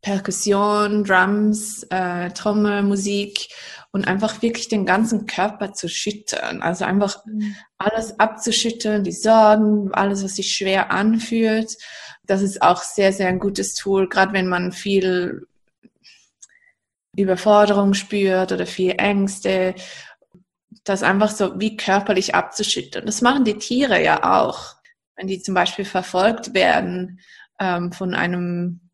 [0.00, 3.48] Perkussion, Drums, äh, Trommel, Musik
[3.90, 6.62] und einfach wirklich den ganzen Körper zu schüttern.
[6.62, 7.56] Also einfach mhm.
[7.78, 11.76] alles abzuschütteln, die Sorgen, alles, was sich schwer anfühlt.
[12.24, 15.46] Das ist auch sehr, sehr ein gutes Tool, gerade wenn man viel
[17.16, 19.74] Überforderung spürt oder viel Ängste,
[20.84, 23.06] das einfach so wie körperlich abzuschütteln.
[23.06, 24.76] Das machen die Tiere ja auch.
[25.16, 27.18] Wenn die zum Beispiel verfolgt werden
[27.58, 28.87] ähm, von einem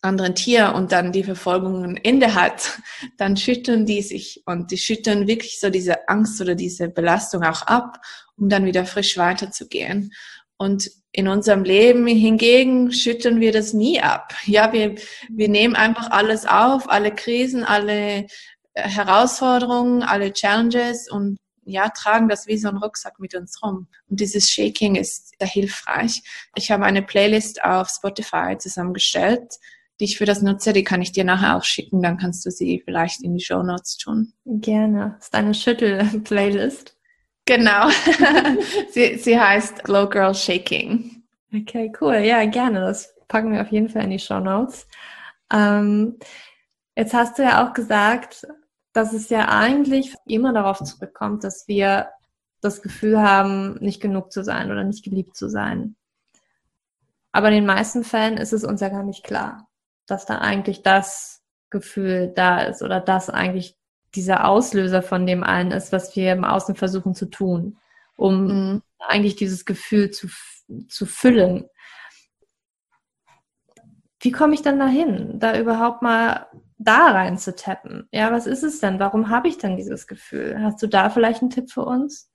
[0.00, 2.78] anderen Tier und dann die Verfolgung ein Ende hat,
[3.16, 7.62] dann schütteln die sich und die schütteln wirklich so diese Angst oder diese Belastung auch
[7.62, 8.00] ab,
[8.36, 10.12] um dann wieder frisch weiterzugehen.
[10.56, 14.34] Und in unserem Leben hingegen schütteln wir das nie ab.
[14.44, 14.96] Ja, wir,
[15.30, 18.26] wir nehmen einfach alles auf, alle Krisen, alle
[18.74, 23.88] Herausforderungen, alle Challenges und ja, tragen das wie so ein Rucksack mit uns rum.
[24.08, 26.22] Und dieses Shaking ist sehr hilfreich.
[26.54, 29.54] Ich habe eine Playlist auf Spotify zusammengestellt,
[30.00, 30.72] die ich für das nutze.
[30.72, 32.02] Die kann ich dir nachher auch schicken.
[32.02, 34.32] Dann kannst du sie vielleicht in die Show Notes tun.
[34.44, 35.16] Gerne.
[35.16, 36.96] Das ist eine Schüttel-Playlist.
[37.46, 37.88] Genau.
[38.90, 41.22] sie, sie heißt Glow Girl Shaking.
[41.54, 42.16] Okay, cool.
[42.16, 42.80] Ja, gerne.
[42.80, 44.86] Das packen wir auf jeden Fall in die Show Notes.
[45.52, 46.18] Ähm,
[46.94, 48.46] jetzt hast du ja auch gesagt,
[48.92, 52.08] dass es ja eigentlich immer darauf zurückkommt, dass wir
[52.60, 55.96] das Gefühl haben, nicht genug zu sein oder nicht geliebt zu sein.
[57.32, 59.67] Aber in den meisten Fällen ist es uns ja gar nicht klar,
[60.10, 63.76] dass da eigentlich das Gefühl da ist oder dass eigentlich
[64.14, 67.78] dieser Auslöser von dem allen ist, was wir im Außen versuchen zu tun,
[68.16, 68.82] um mhm.
[68.98, 70.28] eigentlich dieses Gefühl zu,
[70.88, 71.68] zu füllen.
[74.20, 78.08] Wie komme ich dann dahin, da überhaupt mal da rein zu tappen?
[78.12, 78.98] Ja, was ist es denn?
[78.98, 80.60] Warum habe ich dann dieses Gefühl?
[80.60, 82.30] Hast du da vielleicht einen Tipp für uns?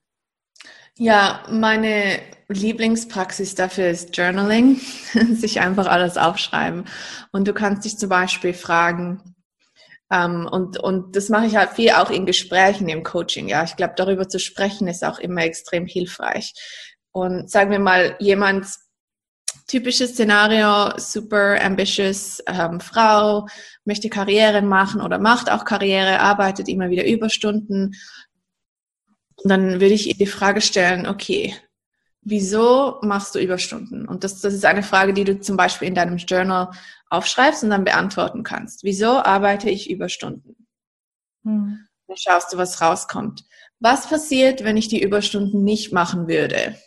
[0.97, 4.79] Ja, meine Lieblingspraxis dafür ist Journaling,
[5.31, 6.85] sich einfach alles aufschreiben.
[7.31, 9.35] Und du kannst dich zum Beispiel fragen,
[10.11, 13.47] ähm, und, und das mache ich halt viel auch in Gesprächen im Coaching.
[13.47, 16.53] Ja, ich glaube, darüber zu sprechen ist auch immer extrem hilfreich.
[17.11, 18.67] Und sagen wir mal, jemand,
[19.67, 23.47] typisches Szenario, super ambitious ähm, Frau,
[23.85, 27.95] möchte Karriere machen oder macht auch Karriere, arbeitet immer wieder Überstunden.
[29.35, 31.55] Und dann würde ich ihr die Frage stellen, okay,
[32.21, 34.07] wieso machst du Überstunden?
[34.07, 36.71] Und das, das ist eine Frage, die du zum Beispiel in deinem Journal
[37.09, 38.83] aufschreibst und dann beantworten kannst.
[38.83, 40.67] Wieso arbeite ich Überstunden?
[41.43, 41.85] Hm.
[42.07, 43.45] Dann schaust du, was rauskommt.
[43.79, 46.77] Was passiert, wenn ich die Überstunden nicht machen würde?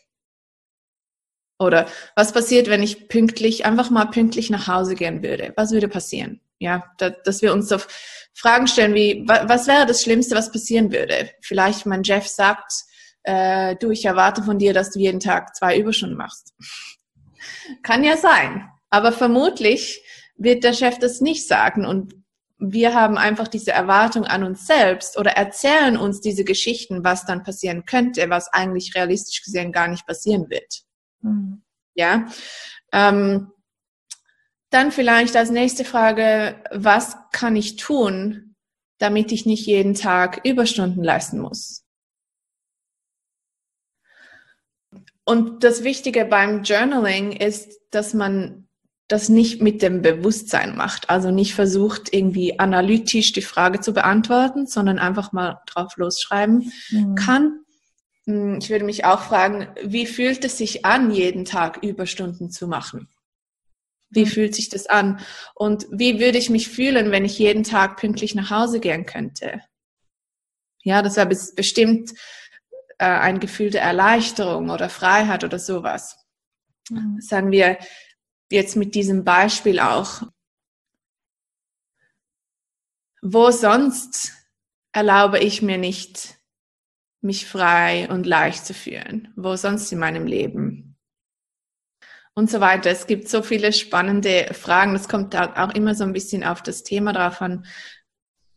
[1.58, 5.52] Oder was passiert, wenn ich pünktlich, einfach mal pünktlich nach Hause gehen würde?
[5.56, 6.40] Was würde passieren?
[6.58, 7.86] Ja, da, dass wir uns auf
[8.34, 11.30] Fragen stellen wie, was, was wäre das Schlimmste, was passieren würde?
[11.42, 12.72] Vielleicht mein Jeff sagt,
[13.24, 16.54] äh, du, ich erwarte von dir, dass du jeden Tag zwei Überstunden machst.
[17.82, 18.68] Kann ja sein.
[18.90, 20.02] Aber vermutlich
[20.36, 22.14] wird der Chef das nicht sagen und
[22.58, 27.42] wir haben einfach diese Erwartung an uns selbst oder erzählen uns diese Geschichten, was dann
[27.42, 30.82] passieren könnte, was eigentlich realistisch gesehen gar nicht passieren wird.
[31.20, 31.62] Mhm.
[31.94, 32.26] Ja.
[32.92, 33.52] Ähm,
[34.76, 38.54] dann vielleicht als nächste Frage, was kann ich tun,
[38.98, 41.82] damit ich nicht jeden Tag Überstunden leisten muss?
[45.24, 48.68] Und das Wichtige beim Journaling ist, dass man
[49.08, 51.08] das nicht mit dem Bewusstsein macht.
[51.08, 57.14] Also nicht versucht, irgendwie analytisch die Frage zu beantworten, sondern einfach mal drauf losschreiben mhm.
[57.14, 57.60] kann.
[58.26, 62.68] Hm, ich würde mich auch fragen, wie fühlt es sich an, jeden Tag Überstunden zu
[62.68, 63.08] machen?
[64.10, 64.28] Wie mhm.
[64.28, 65.20] fühlt sich das an?
[65.54, 69.60] Und wie würde ich mich fühlen, wenn ich jeden Tag pünktlich nach Hause gehen könnte?
[70.82, 72.12] Ja, das wäre bestimmt
[72.98, 76.16] äh, ein Gefühl der Erleichterung oder Freiheit oder sowas.
[76.90, 77.20] Mhm.
[77.20, 77.78] Sagen wir,
[78.50, 80.22] jetzt mit diesem Beispiel auch,
[83.22, 84.32] wo sonst
[84.92, 86.38] erlaube ich mir nicht,
[87.20, 89.32] mich frei und leicht zu fühlen?
[89.36, 90.85] Wo sonst in meinem Leben?
[92.38, 92.90] Und so weiter.
[92.90, 94.92] Es gibt so viele spannende Fragen.
[94.92, 97.64] Das kommt auch immer so ein bisschen auf das Thema drauf an,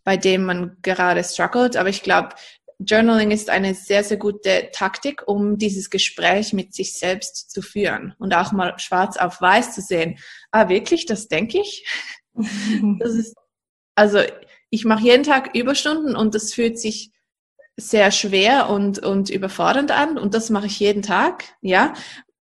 [0.03, 1.77] bei dem man gerade struggelt.
[1.77, 2.35] Aber ich glaube,
[2.79, 8.15] Journaling ist eine sehr, sehr gute Taktik, um dieses Gespräch mit sich selbst zu führen
[8.19, 10.19] und auch mal schwarz auf weiß zu sehen.
[10.51, 11.85] Ah, wirklich, das denke ich?
[12.99, 13.35] das ist,
[13.95, 14.19] also
[14.69, 17.11] ich mache jeden Tag Überstunden und das fühlt sich
[17.77, 21.93] sehr schwer und, und überfordernd an und das mache ich jeden Tag, ja.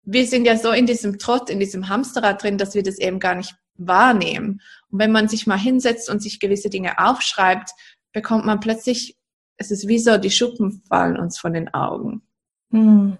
[0.06, 3.20] Wir sind ja so in diesem Trott, in diesem Hamsterrad drin, dass wir das eben
[3.20, 4.62] gar nicht wahrnehmen.
[4.90, 7.70] Und wenn man sich mal hinsetzt und sich gewisse Dinge aufschreibt,
[8.12, 9.16] bekommt man plötzlich
[9.56, 12.22] es ist wie so, die Schuppen fallen uns von den Augen.
[12.70, 13.16] Hm.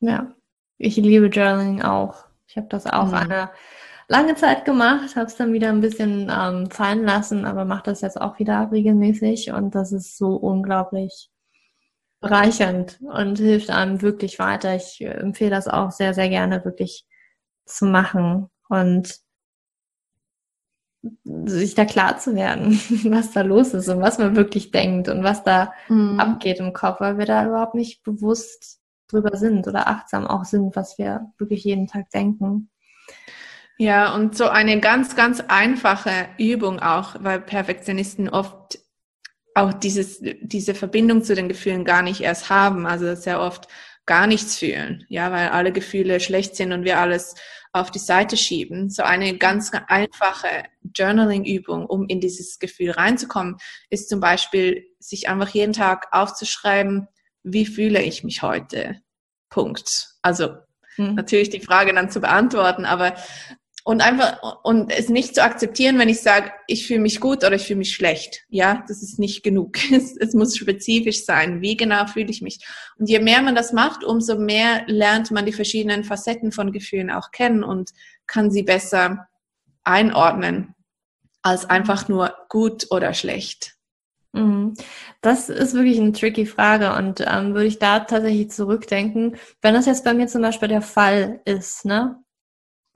[0.00, 0.32] Ja,
[0.78, 2.24] ich liebe Journaling auch.
[2.46, 3.14] Ich habe das auch mhm.
[3.14, 3.50] eine
[4.08, 8.02] lange Zeit gemacht, habe es dann wieder ein bisschen ähm, fallen lassen, aber mache das
[8.02, 11.30] jetzt auch wieder regelmäßig und das ist so unglaublich
[12.24, 14.74] bereichernd und hilft einem wirklich weiter.
[14.74, 17.04] Ich äh, empfehle das auch sehr, sehr gerne wirklich
[17.66, 19.20] zu machen und
[21.24, 22.72] sich da klar zu werden,
[23.10, 26.18] was da los ist und was man wirklich denkt und was da mhm.
[26.18, 30.76] abgeht im Kopf, weil wir da überhaupt nicht bewusst drüber sind oder achtsam auch sind,
[30.76, 32.70] was wir wirklich jeden Tag denken.
[33.76, 38.78] Ja, und so eine ganz, ganz einfache Übung auch, weil Perfektionisten oft
[39.54, 43.68] auch dieses, diese Verbindung zu den Gefühlen gar nicht erst haben, also sehr oft
[44.06, 47.34] gar nichts fühlen, ja, weil alle Gefühle schlecht sind und wir alles
[47.72, 48.90] auf die Seite schieben.
[48.90, 50.64] So eine ganz einfache
[50.94, 53.56] Journaling-Übung, um in dieses Gefühl reinzukommen,
[53.90, 57.08] ist zum Beispiel, sich einfach jeden Tag aufzuschreiben,
[57.42, 59.00] wie fühle ich mich heute?
[59.50, 60.16] Punkt.
[60.22, 60.56] Also
[60.96, 61.14] hm.
[61.14, 63.14] natürlich die Frage dann zu beantworten, aber
[63.84, 67.52] und einfach und es nicht zu akzeptieren, wenn ich sage, ich fühle mich gut oder
[67.52, 68.44] ich fühle mich schlecht.
[68.48, 69.76] Ja, das ist nicht genug.
[69.92, 71.60] Es, es, muss spezifisch sein.
[71.60, 72.66] Wie genau fühle ich mich?
[72.98, 77.10] Und je mehr man das macht, umso mehr lernt man die verschiedenen Facetten von Gefühlen
[77.10, 77.90] auch kennen und
[78.26, 79.28] kann sie besser
[79.84, 80.74] einordnen
[81.42, 83.74] als einfach nur gut oder schlecht.
[84.32, 84.74] Mhm.
[85.20, 89.84] Das ist wirklich eine tricky Frage und ähm, würde ich da tatsächlich zurückdenken, wenn das
[89.84, 92.23] jetzt bei mir zum Beispiel der Fall ist, ne?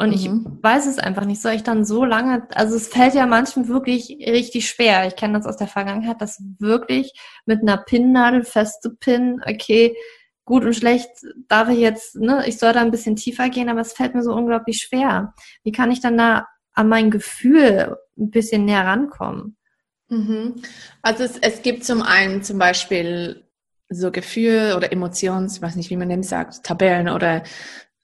[0.01, 0.15] Und mhm.
[0.15, 1.43] ich weiß es einfach nicht.
[1.43, 5.07] Soll ich dann so lange, also es fällt ja manchen wirklich richtig schwer.
[5.07, 7.13] Ich kenne das aus der Vergangenheit, das wirklich
[7.47, 9.97] mit einer Pinnnadel festzupinnen, okay,
[10.45, 11.11] gut und schlecht
[11.49, 14.23] darf ich jetzt, ne, ich soll da ein bisschen tiefer gehen, aber es fällt mir
[14.23, 15.35] so unglaublich schwer.
[15.63, 19.57] Wie kann ich dann da an mein Gefühl ein bisschen näher rankommen?
[20.09, 20.63] Mhm.
[21.03, 23.45] Also es, es gibt zum einen zum Beispiel
[23.91, 27.43] so Gefühl oder Emotions, ich weiß nicht, wie man dem sagt, Tabellen oder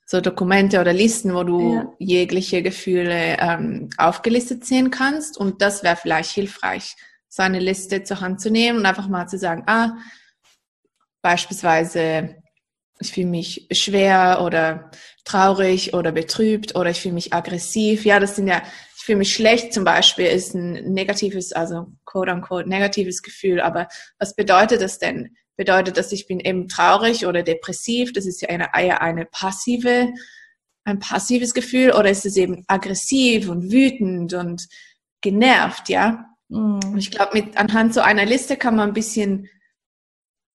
[0.05, 1.93] so Dokumente oder Listen, wo du ja.
[1.97, 5.37] jegliche Gefühle ähm, aufgelistet sehen kannst.
[5.37, 6.95] Und das wäre vielleicht hilfreich,
[7.27, 9.97] so eine Liste zur Hand zu nehmen und einfach mal zu sagen, ah,
[11.21, 12.35] beispielsweise,
[12.99, 14.91] ich fühle mich schwer oder
[15.25, 18.05] traurig oder betrübt oder ich fühle mich aggressiv.
[18.05, 18.61] Ja, das sind ja,
[18.97, 23.59] ich fühle mich schlecht zum Beispiel, ist ein negatives, also quote unquote negatives Gefühl.
[23.59, 23.87] Aber
[24.19, 25.35] was bedeutet das denn?
[25.55, 28.13] Bedeutet das, ich bin eben traurig oder depressiv.
[28.13, 30.13] Das ist ja eine, eher eine passive,
[30.83, 34.67] ein passives Gefühl oder ist es eben aggressiv und wütend und
[35.21, 36.25] genervt, ja?
[36.49, 36.95] Mhm.
[36.97, 39.49] Ich glaube, mit anhand so einer Liste kann man ein bisschen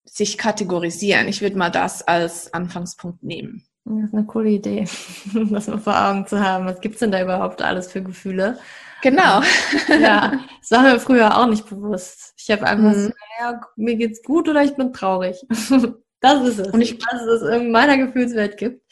[0.05, 1.27] sich kategorisieren.
[1.27, 3.67] Ich würde mal das als Anfangspunkt nehmen.
[3.85, 4.87] Das ist eine coole Idee,
[5.33, 6.65] das mal vor Augen zu haben.
[6.65, 8.59] Was gibt's denn da überhaupt alles für Gefühle?
[9.01, 9.41] Genau.
[9.89, 12.33] ja, das war mir früher auch nicht bewusst.
[12.37, 13.05] Ich habe einfach mhm.
[13.05, 15.43] so, ja, mir geht's gut oder ich bin traurig.
[16.19, 16.67] das ist es.
[16.67, 18.85] Und ich, dass es in meiner Gefühlswelt gibt.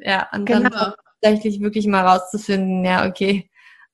[0.00, 0.68] Ja, und genau.
[0.68, 3.48] dann tatsächlich wirklich mal rauszufinden, ja, okay,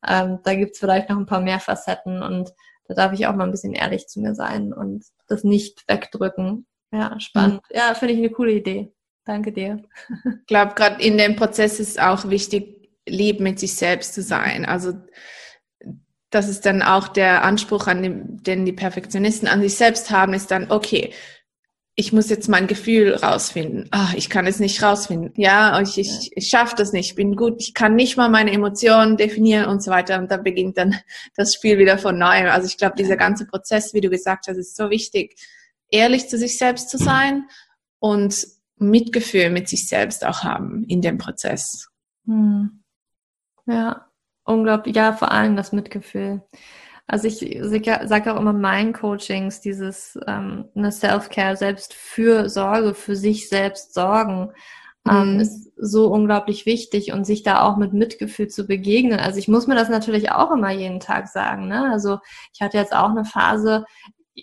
[0.07, 2.53] ähm, da gibt's vielleicht noch ein paar mehr Facetten und
[2.87, 6.67] da darf ich auch mal ein bisschen ehrlich zu mir sein und das nicht wegdrücken.
[6.91, 7.61] Ja, spannend.
[7.71, 7.77] Mhm.
[7.77, 8.93] Ja, finde ich eine coole Idee.
[9.29, 9.83] Danke dir.
[10.25, 14.65] Ich glaube, gerade in dem Prozess ist auch wichtig, lieb mit sich selbst zu sein.
[14.65, 14.95] Also
[16.31, 20.33] das ist dann auch der Anspruch, an dem, den die Perfektionisten an sich selbst haben,
[20.33, 21.13] ist dann, okay,
[21.95, 23.89] ich muss jetzt mein Gefühl rausfinden.
[23.91, 25.35] Ah, ich kann es nicht rausfinden.
[25.37, 27.11] Ja, ich, ich, ich schaffe das nicht.
[27.11, 27.57] Ich bin gut.
[27.61, 30.19] Ich kann nicht mal meine Emotionen definieren und so weiter.
[30.19, 30.99] Und da beginnt dann
[31.37, 32.47] das Spiel wieder von neuem.
[32.47, 35.37] Also ich glaube, dieser ganze Prozess, wie du gesagt hast, ist so wichtig,
[35.91, 37.45] ehrlich zu sich selbst zu sein
[37.99, 41.89] und Mitgefühl mit sich selbst auch haben in dem Prozess.
[42.27, 42.83] Hm.
[43.67, 44.07] Ja,
[44.45, 46.43] unglaublich, ja, vor allem das Mitgefühl.
[47.07, 53.17] Also ich sage auch immer meinen Coachings, dieses ähm, eine Self-Care, selbst für Sorge, für
[53.17, 54.53] sich selbst sorgen,
[55.09, 55.41] ähm, mhm.
[55.41, 59.19] ist so unglaublich wichtig und sich da auch mit Mitgefühl zu begegnen.
[59.21, 61.69] Also ich muss mir das natürlich auch immer jeden Tag sagen.
[61.69, 61.91] Ne?
[61.91, 62.19] Also
[62.53, 63.87] ich hatte jetzt auch eine Phase,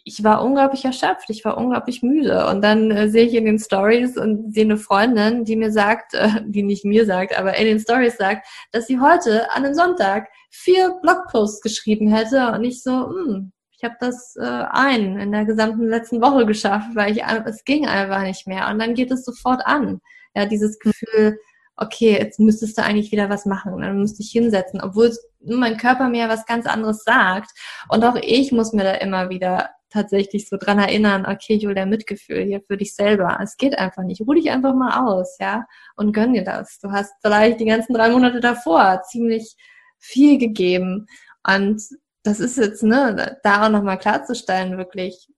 [0.03, 2.47] ich war unglaublich erschöpft, ich war unglaublich müde.
[2.47, 6.13] Und dann äh, sehe ich in den Stories und sehe eine Freundin, die mir sagt,
[6.13, 9.73] äh, die nicht mir sagt, aber in den Stories sagt, dass sie heute an einem
[9.73, 12.51] Sonntag vier Blogposts geschrieben hätte.
[12.51, 16.89] Und ich so, hm, ich habe das äh, ein in der gesamten letzten Woche geschafft,
[16.95, 18.69] weil ich es ging einfach nicht mehr.
[18.69, 20.01] Und dann geht es sofort an.
[20.36, 21.39] Ja, dieses Gefühl,
[21.77, 23.79] okay, jetzt müsstest du eigentlich wieder was machen.
[23.79, 27.51] Dann müsste ich hinsetzen, obwohl mein Körper mir was ganz anderes sagt.
[27.89, 32.43] Und auch ich muss mir da immer wieder tatsächlich so dran erinnern, okay, Julia, Mitgefühl
[32.43, 33.39] hier für dich selber.
[33.41, 34.21] Es geht einfach nicht.
[34.21, 36.79] Ruh dich einfach mal aus, ja, und gönn dir das.
[36.79, 39.55] Du hast vielleicht die ganzen drei Monate davor ziemlich
[39.97, 41.08] viel gegeben.
[41.47, 41.81] Und
[42.23, 45.29] das ist jetzt, ne, da auch nochmal klarzustellen, wirklich,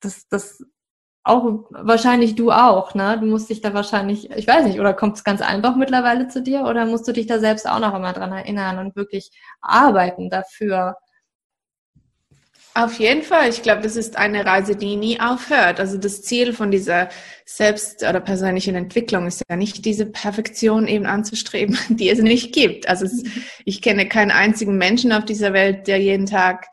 [0.00, 0.60] dass das
[1.24, 3.18] auch wahrscheinlich du auch, ne?
[3.20, 6.40] Du musst dich da wahrscheinlich, ich weiß nicht, oder kommt es ganz einfach mittlerweile zu
[6.40, 10.30] dir oder musst du dich da selbst auch noch immer dran erinnern und wirklich arbeiten
[10.30, 10.96] dafür,
[12.76, 13.48] auf jeden Fall.
[13.48, 15.80] Ich glaube, das ist eine Reise, die nie aufhört.
[15.80, 17.08] Also das Ziel von dieser
[17.46, 22.88] Selbst- oder persönlichen Entwicklung ist ja nicht diese Perfektion eben anzustreben, die es nicht gibt.
[22.88, 23.24] Also es,
[23.64, 26.66] ich kenne keinen einzigen Menschen auf dieser Welt, der jeden Tag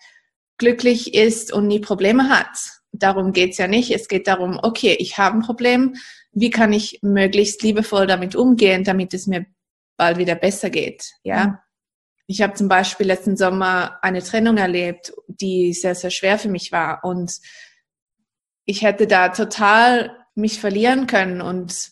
[0.57, 2.49] glücklich ist und nie Probleme hat.
[2.91, 3.91] Darum geht's ja nicht.
[3.91, 5.95] Es geht darum, okay, ich habe ein Problem.
[6.31, 9.45] Wie kann ich möglichst liebevoll damit umgehen, damit es mir
[9.97, 11.13] bald wieder besser geht?
[11.23, 11.63] Ja.
[12.27, 16.71] Ich habe zum Beispiel letzten Sommer eine Trennung erlebt, die sehr, sehr schwer für mich
[16.71, 17.03] war.
[17.03, 17.39] Und
[18.65, 21.91] ich hätte da total mich verlieren können und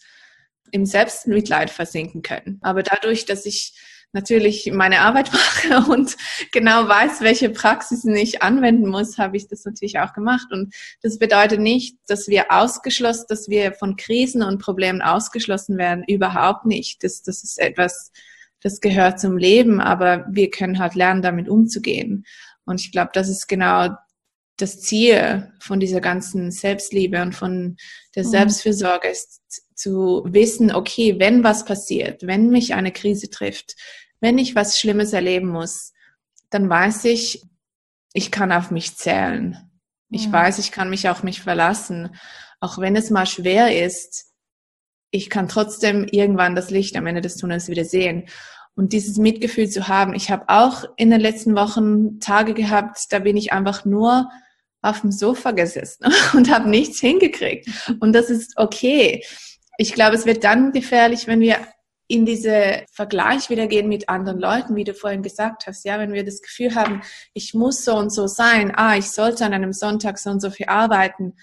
[0.72, 2.60] im Selbstmitleid versinken können.
[2.62, 3.74] Aber dadurch, dass ich
[4.14, 5.32] natürlich meine Arbeit
[5.72, 6.16] mache und
[6.52, 10.48] genau weiß, welche Praxisen ich anwenden muss, habe ich das natürlich auch gemacht.
[10.52, 16.04] Und das bedeutet nicht, dass wir ausgeschlossen, dass wir von Krisen und Problemen ausgeschlossen werden.
[16.08, 17.04] Überhaupt nicht.
[17.04, 18.12] Das, das ist etwas,
[18.62, 22.26] das gehört zum Leben, aber wir können halt lernen, damit umzugehen.
[22.66, 23.89] Und ich glaube, das ist genau
[24.57, 27.78] das Ziel von dieser ganzen Selbstliebe und von
[28.16, 28.30] der mhm.
[28.30, 29.41] Selbstfürsorge ist
[29.74, 33.76] zu wissen, okay, wenn was passiert, wenn mich eine Krise trifft,
[34.20, 35.93] wenn ich was Schlimmes erleben muss,
[36.51, 37.43] dann weiß ich,
[38.14, 39.57] ich kann auf mich zählen.
[40.09, 42.14] Ich weiß, ich kann mich auf mich verlassen.
[42.59, 44.31] Auch wenn es mal schwer ist,
[45.12, 48.26] ich kann trotzdem irgendwann das Licht am Ende des Tunnels wieder sehen.
[48.74, 50.16] Und dieses Mitgefühl zu haben.
[50.16, 54.30] Ich habe auch in den letzten Wochen Tage gehabt, da bin ich einfach nur
[54.82, 57.70] auf dem Sofa gesessen und habe nichts hingekriegt.
[57.99, 59.24] Und das ist okay.
[59.78, 61.57] Ich glaube, es wird dann gefährlich, wenn wir
[62.07, 66.14] in diese Vergleich wieder gehen mit anderen Leuten, wie du vorhin gesagt hast, ja, wenn
[66.14, 67.01] wir das Gefühl haben,
[67.34, 70.49] ich muss so und so sein, ah, ich sollte an einem Sonntag so und so
[70.49, 71.36] viel arbeiten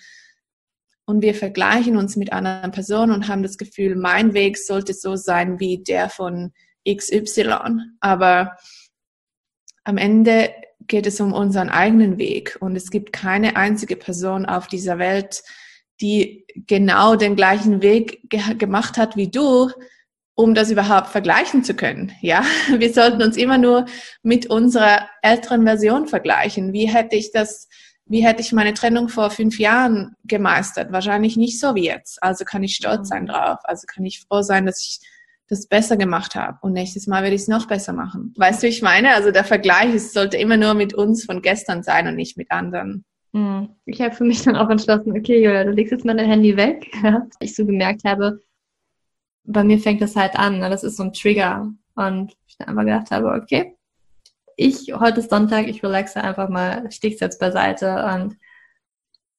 [1.09, 5.17] und wir vergleichen uns mit anderen Personen und haben das Gefühl, mein Weg sollte so
[5.17, 6.53] sein wie der von
[6.87, 8.59] XY, aber
[9.85, 10.51] am Ende
[10.87, 15.43] geht es um unseren eigenen Weg und es gibt keine einzige Person auf dieser Welt,
[16.03, 19.71] die genau den gleichen Weg ge gemacht hat wie du,
[20.35, 22.13] um das überhaupt vergleichen zu können.
[22.21, 22.45] Ja,
[22.77, 23.87] wir sollten uns immer nur
[24.23, 26.75] mit unserer älteren Version vergleichen.
[26.75, 27.67] Wie hätte ich das,
[28.09, 30.93] wie hätte ich meine Trennung vor fünf Jahren gemeistert?
[30.93, 32.23] Wahrscheinlich nicht so wie jetzt.
[32.23, 33.59] Also kann ich stolz sein drauf.
[33.65, 35.01] Also kann ich froh sein, dass ich
[35.49, 38.35] das besser gemacht habe und nächstes Mal werde ich es noch besser machen.
[38.37, 39.15] Weißt du, ich meine?
[39.15, 42.51] Also der Vergleich es sollte immer nur mit uns von gestern sein und nicht mit
[42.51, 43.05] anderen.
[43.33, 43.71] Hm.
[43.87, 46.57] Ich habe für mich dann auch entschlossen, okay, Julia, du legst jetzt mal dein Handy
[46.57, 46.91] weg.
[47.41, 48.41] ich so gemerkt habe,
[49.45, 50.59] bei mir fängt das halt an.
[50.59, 50.69] Ne?
[50.69, 51.73] Das ist so ein Trigger.
[51.95, 53.75] Und ich dann einfach gedacht habe, okay,
[54.59, 58.37] ich, heute ist Sonntag, ich relaxe einfach mal, stich's jetzt beiseite und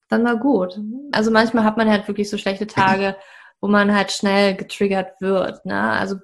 [0.07, 0.79] dann war gut.
[1.11, 3.17] Also manchmal hat man halt wirklich so schlechte Tage,
[3.59, 5.65] wo man halt schnell getriggert wird.
[5.65, 5.77] Ne?
[5.77, 6.15] Also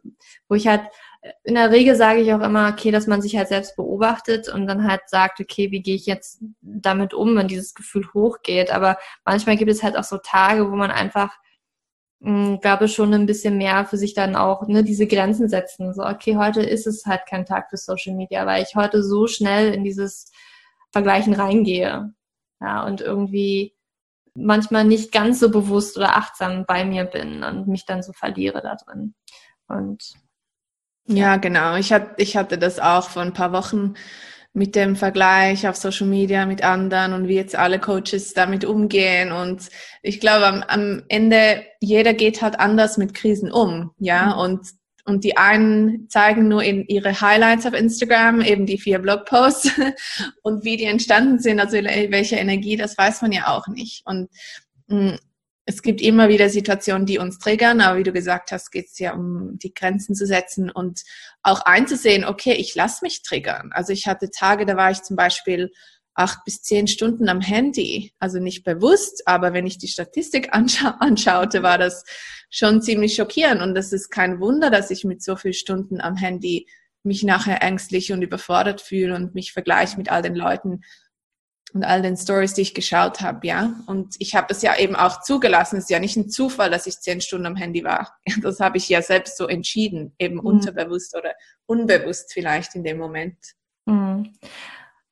[0.47, 0.83] wo ich halt,
[1.43, 4.65] in der Regel sage ich auch immer, okay, dass man sich halt selbst beobachtet und
[4.65, 8.71] dann halt sagt, okay, wie gehe ich jetzt damit um, wenn dieses Gefühl hochgeht.
[8.71, 11.35] Aber manchmal gibt es halt auch so Tage, wo man einfach
[12.25, 15.93] hm, glaube schon ein bisschen mehr für sich dann auch ne, diese Grenzen setzen.
[15.93, 19.27] So, okay, heute ist es halt kein Tag für Social Media, weil ich heute so
[19.27, 20.31] schnell in dieses
[20.91, 22.13] Vergleichen reingehe.
[22.59, 23.75] Ja, und irgendwie
[24.33, 28.61] manchmal nicht ganz so bewusst oder achtsam bei mir bin und mich dann so verliere
[28.63, 29.13] da drin.
[29.67, 30.15] Und
[31.07, 31.75] ja, ja genau.
[31.75, 33.93] Ich hatte, ich hatte das auch vor ein paar Wochen
[34.55, 39.33] mit dem Vergleich auf Social Media mit anderen und wie jetzt alle Coaches damit umgehen.
[39.33, 39.69] Und
[40.01, 44.27] ich glaube, am, am Ende, jeder geht halt anders mit Krisen um, ja.
[44.27, 44.39] Mhm.
[44.39, 44.69] Und,
[45.03, 49.71] und die einen zeigen nur in ihre Highlights auf Instagram, eben die vier Blogposts
[50.41, 54.03] und wie die entstanden sind, also welche Energie, das weiß man ja auch nicht.
[54.05, 54.29] Und
[54.87, 55.19] mh, mm,
[55.65, 58.99] es gibt immer wieder Situationen, die uns triggern, aber wie du gesagt hast, geht es
[58.99, 61.01] ja um die Grenzen zu setzen und
[61.41, 63.71] auch einzusehen, okay, ich lasse mich triggern.
[63.73, 65.71] Also ich hatte Tage, da war ich zum Beispiel
[66.13, 70.97] acht bis zehn Stunden am Handy, also nicht bewusst, aber wenn ich die Statistik anscha
[70.99, 72.05] anschaute, war das
[72.51, 76.15] schon ziemlich schockierend und es ist kein Wunder, dass ich mit so vielen Stunden am
[76.15, 76.67] Handy
[77.03, 80.81] mich nachher ängstlich und überfordert fühle und mich vergleiche mit all den Leuten,
[81.75, 83.73] und all den Stories, die ich geschaut habe, ja.
[83.85, 85.75] Und ich habe das ja eben auch zugelassen.
[85.75, 88.15] Es ist ja nicht ein Zufall, dass ich zehn Stunden am Handy war.
[88.41, 90.45] Das habe ich ja selbst so entschieden, eben mhm.
[90.45, 91.33] unterbewusst oder
[91.65, 93.35] unbewusst vielleicht in dem Moment.
[93.85, 94.31] Mhm.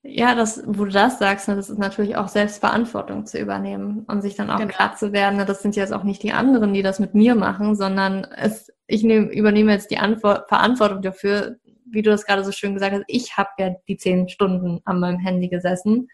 [0.04, 4.22] Ja, das, wo du das sagst, ne, das ist natürlich auch Selbstverantwortung zu übernehmen und
[4.22, 4.74] sich dann auch genau.
[4.74, 7.36] klar zu werden, ne, das sind jetzt auch nicht die anderen, die das mit mir
[7.36, 12.44] machen, sondern es, ich nehm, übernehme jetzt die Antwort, Verantwortung dafür, wie du das gerade
[12.46, 16.08] so schön gesagt hast, ich habe ja die zehn Stunden an meinem Handy gesessen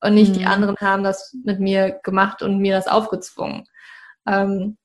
[0.00, 0.38] und nicht mhm.
[0.38, 3.64] die anderen haben das mit mir gemacht und mir das aufgezwungen.
[4.26, 4.76] Ähm,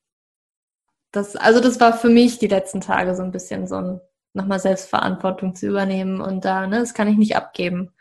[1.12, 4.02] das, also das war für mich die letzten Tage so ein bisschen so ein
[4.34, 7.92] nochmal Selbstverantwortung zu übernehmen und da, ne, das kann ich nicht abgeben.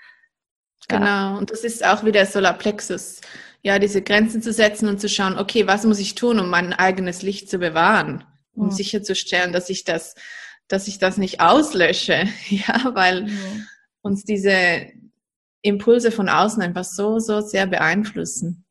[0.89, 1.37] Genau, ja.
[1.37, 3.21] und das ist auch wieder Solarplexus.
[3.63, 6.73] Ja, diese Grenzen zu setzen und zu schauen, okay, was muss ich tun, um mein
[6.73, 8.71] eigenes Licht zu bewahren, um mhm.
[8.71, 10.15] sicherzustellen, dass ich das,
[10.69, 13.67] dass ich das nicht auslösche, ja, weil mhm.
[14.03, 14.87] uns diese,
[15.63, 18.65] Impulse von außen einfach so, so sehr beeinflussen.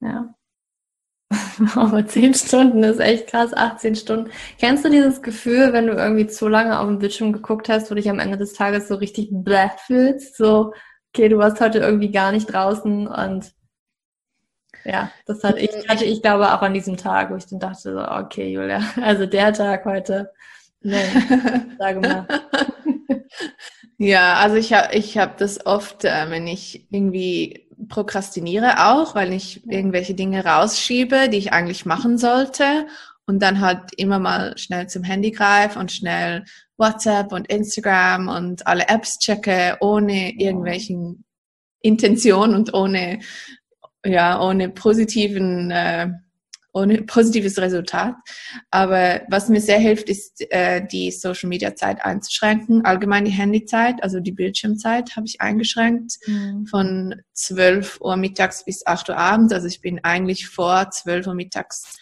[0.00, 0.34] Ja.
[1.74, 4.30] Aber zehn Stunden ist echt krass, 18 Stunden.
[4.58, 7.94] Kennst du dieses Gefühl, wenn du irgendwie zu lange auf dem Bildschirm geguckt hast, wo
[7.94, 10.36] dich am Ende des Tages so richtig bläh fühlst?
[10.36, 10.72] So,
[11.12, 13.52] okay, du warst heute irgendwie gar nicht draußen und
[14.84, 17.92] ja, das hatte ich, hatte ich glaube auch an diesem Tag, wo ich dann dachte
[17.92, 20.32] so, okay, Julia, also der Tag heute,
[20.80, 21.04] nee,
[21.78, 22.26] sage mal.
[23.98, 29.32] ja, also ich habe ich hab das oft, äh, wenn ich irgendwie prokrastiniere auch, weil
[29.32, 32.86] ich irgendwelche Dinge rausschiebe, die ich eigentlich machen sollte
[33.26, 36.44] und dann halt immer mal schnell zum Handy greife und schnell
[36.76, 41.24] WhatsApp und Instagram und alle Apps checke, ohne irgendwelchen
[41.82, 43.20] Intention und ohne,
[44.04, 46.08] ja, ohne positiven, äh,
[46.78, 48.14] ohne positives Resultat.
[48.70, 52.84] Aber was mir sehr hilft, ist, äh, die Social Media Zeit einzuschränken.
[52.84, 56.66] Allgemein die Handyzeit, also die Bildschirmzeit habe ich eingeschränkt mhm.
[56.66, 59.52] von 12 Uhr mittags bis 8 Uhr abends.
[59.52, 61.98] Also ich bin eigentlich vor 12 Uhr mittags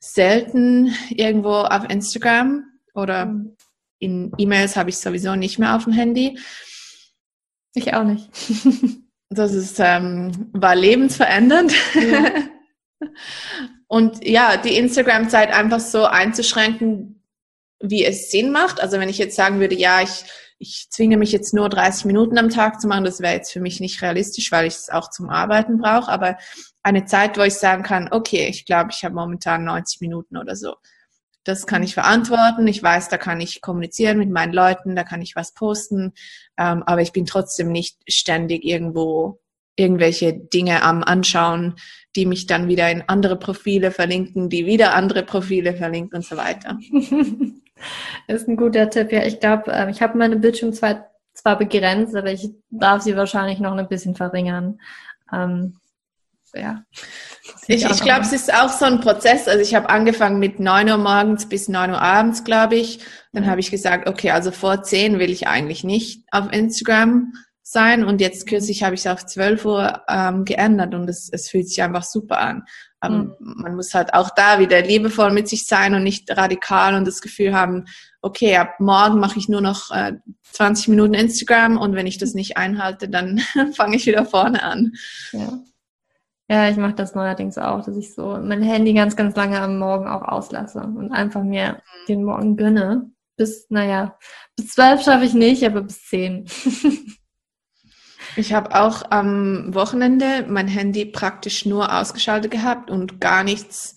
[0.00, 3.56] selten irgendwo auf Instagram oder mhm.
[3.98, 6.38] in E-Mails habe ich sowieso nicht mehr auf dem Handy.
[7.74, 8.28] Ich auch nicht.
[9.30, 11.72] das ist, ähm, war lebensverändernd.
[11.94, 12.30] Ja.
[13.92, 17.22] Und ja, die Instagram-Zeit einfach so einzuschränken,
[17.78, 18.80] wie es Sinn macht.
[18.80, 20.24] Also wenn ich jetzt sagen würde, ja, ich,
[20.58, 23.60] ich zwinge mich jetzt nur 30 Minuten am Tag zu machen, das wäre jetzt für
[23.60, 26.10] mich nicht realistisch, weil ich es auch zum Arbeiten brauche.
[26.10, 26.38] Aber
[26.82, 30.56] eine Zeit, wo ich sagen kann, okay, ich glaube, ich habe momentan 90 Minuten oder
[30.56, 30.76] so.
[31.44, 32.66] Das kann ich verantworten.
[32.68, 36.14] Ich weiß, da kann ich kommunizieren mit meinen Leuten, da kann ich was posten.
[36.56, 39.41] Ähm, aber ich bin trotzdem nicht ständig irgendwo
[39.76, 41.74] irgendwelche Dinge am Anschauen,
[42.14, 46.36] die mich dann wieder in andere Profile verlinken, die wieder andere Profile verlinken und so
[46.36, 46.78] weiter.
[48.28, 49.12] das ist ein guter Tipp.
[49.12, 51.04] Ja, ich glaube, ähm, ich habe meine Bildschirmzeit
[51.34, 54.78] zwar begrenzt, aber ich darf sie wahrscheinlich noch ein bisschen verringern.
[55.32, 55.76] Ähm,
[56.54, 56.84] ja.
[57.66, 59.48] Ich, ich glaube, es ist auch so ein Prozess.
[59.48, 63.00] Also ich habe angefangen mit 9 Uhr morgens bis 9 Uhr abends, glaube ich.
[63.32, 67.32] Dann habe ich gesagt, okay, also vor 10 will ich eigentlich nicht auf Instagram
[67.62, 68.04] sein.
[68.04, 71.68] Und jetzt kürzlich habe ich es auf 12 Uhr ähm, geändert und es, es fühlt
[71.68, 72.64] sich einfach super an.
[73.04, 73.54] Ähm, mhm.
[73.62, 77.20] Man muss halt auch da wieder liebevoll mit sich sein und nicht radikal und das
[77.20, 77.86] Gefühl haben,
[78.20, 80.14] okay, ab morgen mache ich nur noch äh,
[80.52, 83.38] 20 Minuten Instagram und wenn ich das nicht einhalte, dann
[83.74, 84.92] fange ich wieder vorne an.
[85.32, 85.58] Ja.
[86.48, 89.78] Ja, ich mache das neuerdings auch, dass ich so mein Handy ganz, ganz lange am
[89.78, 93.10] Morgen auch auslasse und einfach mir den Morgen gönne.
[93.38, 94.18] Bis, naja,
[94.54, 96.46] bis zwölf schaffe ich nicht, aber bis zehn.
[98.36, 103.96] ich habe auch am Wochenende mein Handy praktisch nur ausgeschaltet gehabt und gar nichts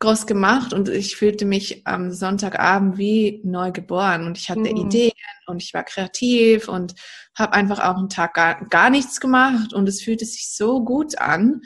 [0.00, 4.66] groß gemacht und ich fühlte mich am Sonntagabend wie neu geboren und ich hatte mhm.
[4.66, 5.12] Ideen
[5.46, 6.94] und ich war kreativ und
[7.36, 11.18] habe einfach auch einen Tag gar, gar nichts gemacht und es fühlte sich so gut
[11.18, 11.62] an.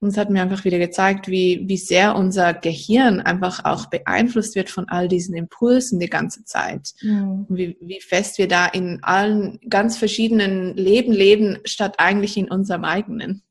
[0.00, 4.54] Und es hat mir einfach wieder gezeigt, wie, wie sehr unser Gehirn einfach auch beeinflusst
[4.54, 6.92] wird von all diesen Impulsen die ganze Zeit.
[7.02, 7.46] Mhm.
[7.48, 12.84] Wie, wie fest wir da in allen ganz verschiedenen Leben leben, statt eigentlich in unserem
[12.84, 13.42] eigenen.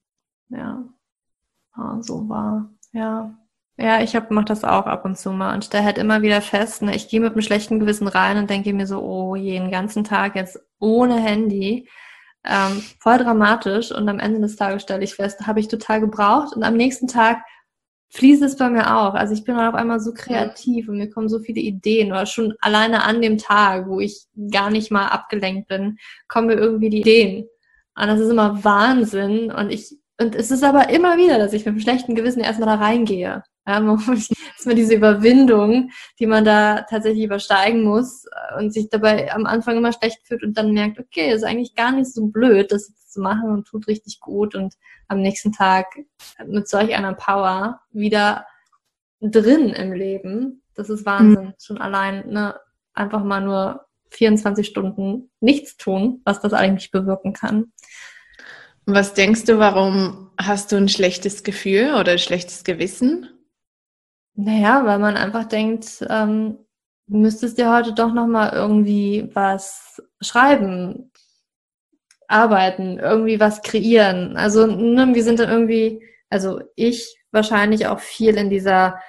[0.50, 0.88] Ja,
[1.74, 2.70] ah, so war.
[2.94, 3.36] Ja,
[3.78, 6.42] ja, ich hab, mach das auch ab und zu mal und stelle halt immer wieder
[6.42, 9.60] fest, ne, ich gehe mit einem schlechten Gewissen rein und denke mir so, oh je,
[9.60, 11.90] den ganzen Tag jetzt ohne Handy,
[12.48, 16.56] ähm, voll dramatisch und am Ende des Tages stelle ich fest, habe ich total gebraucht
[16.56, 17.40] und am nächsten Tag
[18.10, 19.14] fließt es bei mir auch.
[19.14, 22.54] Also ich bin auf einmal so kreativ und mir kommen so viele Ideen oder schon
[22.62, 27.02] alleine an dem Tag, wo ich gar nicht mal abgelenkt bin, kommen mir irgendwie die
[27.02, 27.48] Ideen.
[27.98, 31.66] Und das ist immer Wahnsinn und ich und es ist aber immer wieder, dass ich
[31.66, 33.44] mit einem schlechten Gewissen erstmal da reingehe.
[33.68, 38.90] Ja, man muss erstmal diese Überwindung, die man da tatsächlich übersteigen muss äh, und sich
[38.90, 42.28] dabei am Anfang immer schlecht fühlt und dann merkt, okay, ist eigentlich gar nicht so
[42.28, 44.76] blöd, das jetzt zu machen und tut richtig gut und
[45.08, 45.88] am nächsten Tag
[46.46, 48.46] mit solch einer Power wieder
[49.22, 50.62] drin im Leben.
[50.76, 51.46] Das ist Wahnsinn.
[51.46, 51.54] Mhm.
[51.60, 52.60] Schon allein, ne,
[52.94, 57.72] einfach mal nur 24 Stunden nichts tun, was das eigentlich bewirken kann.
[58.86, 63.30] Was denkst du, warum hast du ein schlechtes Gefühl oder ein schlechtes Gewissen?
[64.36, 66.58] Naja, weil man einfach denkt, ähm,
[67.08, 71.12] du müsstest dir heute doch nochmal irgendwie was schreiben,
[72.28, 74.36] arbeiten, irgendwie was kreieren.
[74.36, 79.00] Also ne, wir sind dann irgendwie, also ich wahrscheinlich auch viel in dieser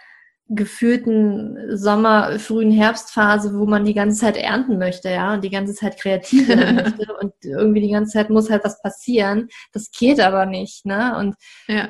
[0.48, 5.74] gefühlten Sommer, frühen Herbstphase, wo man die ganze Zeit ernten möchte, ja, und die ganze
[5.74, 9.48] Zeit kreativ werden möchte und irgendwie die ganze Zeit muss halt was passieren.
[9.72, 11.16] Das geht aber nicht, ne?
[11.18, 11.34] Und
[11.66, 11.88] ja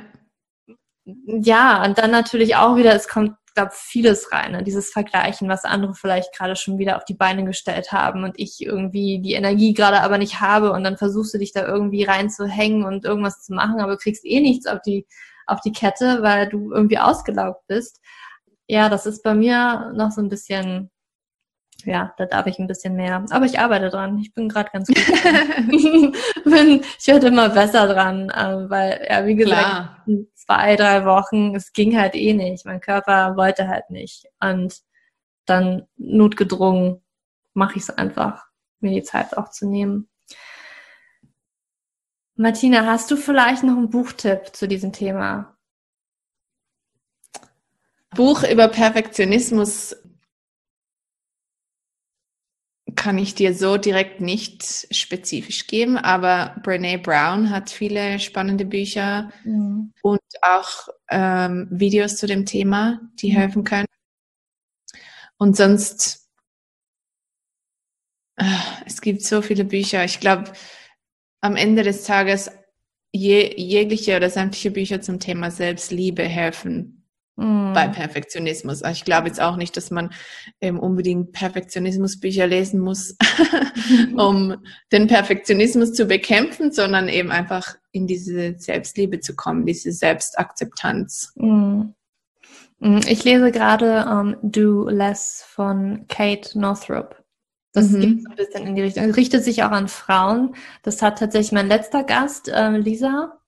[1.06, 4.62] ja, und dann natürlich auch wieder, es kommt, glaube vieles rein, ne?
[4.62, 8.60] dieses Vergleichen, was andere vielleicht gerade schon wieder auf die Beine gestellt haben und ich
[8.60, 12.84] irgendwie die Energie gerade aber nicht habe und dann versuchst du dich da irgendwie reinzuhängen
[12.84, 15.06] und irgendwas zu machen, aber kriegst eh nichts auf die,
[15.46, 18.00] auf die Kette, weil du irgendwie ausgelaugt bist.
[18.68, 20.90] Ja, das ist bei mir noch so ein bisschen
[21.86, 23.24] ja, da darf ich ein bisschen mehr.
[23.30, 24.18] Aber ich arbeite dran.
[24.18, 24.96] Ich bin gerade ganz gut.
[26.44, 30.00] bin, ich werde immer besser dran, äh, weil, ja, wie gesagt,
[30.34, 32.66] zwei, drei Wochen, es ging halt eh nicht.
[32.66, 34.26] Mein Körper wollte halt nicht.
[34.40, 34.80] Und
[35.46, 37.02] dann notgedrungen
[37.54, 38.46] mache ich es einfach.
[38.80, 40.08] mir die Zeit auch zu nehmen.
[42.34, 45.56] Martina, hast du vielleicht noch einen Buchtipp zu diesem Thema?
[48.14, 49.96] Buch über Perfektionismus
[52.96, 59.30] kann ich dir so direkt nicht spezifisch geben, aber Brene Brown hat viele spannende Bücher
[59.44, 59.92] mhm.
[60.02, 63.36] und auch ähm, Videos zu dem Thema, die mhm.
[63.36, 63.86] helfen können.
[65.38, 66.28] Und sonst,
[68.36, 68.44] äh,
[68.86, 70.04] es gibt so viele Bücher.
[70.04, 70.52] Ich glaube,
[71.40, 72.50] am Ende des Tages
[73.12, 76.95] je, jegliche oder sämtliche Bücher zum Thema Selbstliebe helfen
[77.36, 77.72] mm.
[77.72, 78.82] bei Perfektionismus.
[78.82, 80.10] Ich glaube jetzt auch nicht, dass man
[80.60, 83.16] ähm, unbedingt Perfektionismusbücher lesen muss,
[84.16, 84.56] um
[84.92, 91.32] den Perfektionismus zu bekämpfen, sondern eben einfach in diese Selbstliebe zu kommen, diese Selbstakzeptanz.
[91.36, 91.82] Mm.
[92.78, 97.22] Ich lese gerade um, ähm, Do Less von Kate Northrop.
[97.72, 98.00] Das mhm.
[98.00, 99.04] geht so ein bisschen in die Richtung.
[99.04, 100.54] Es richtet sich auch an Frauen.
[100.82, 103.38] Das hat tatsächlich mein letzter Gast, ähm, Lisa,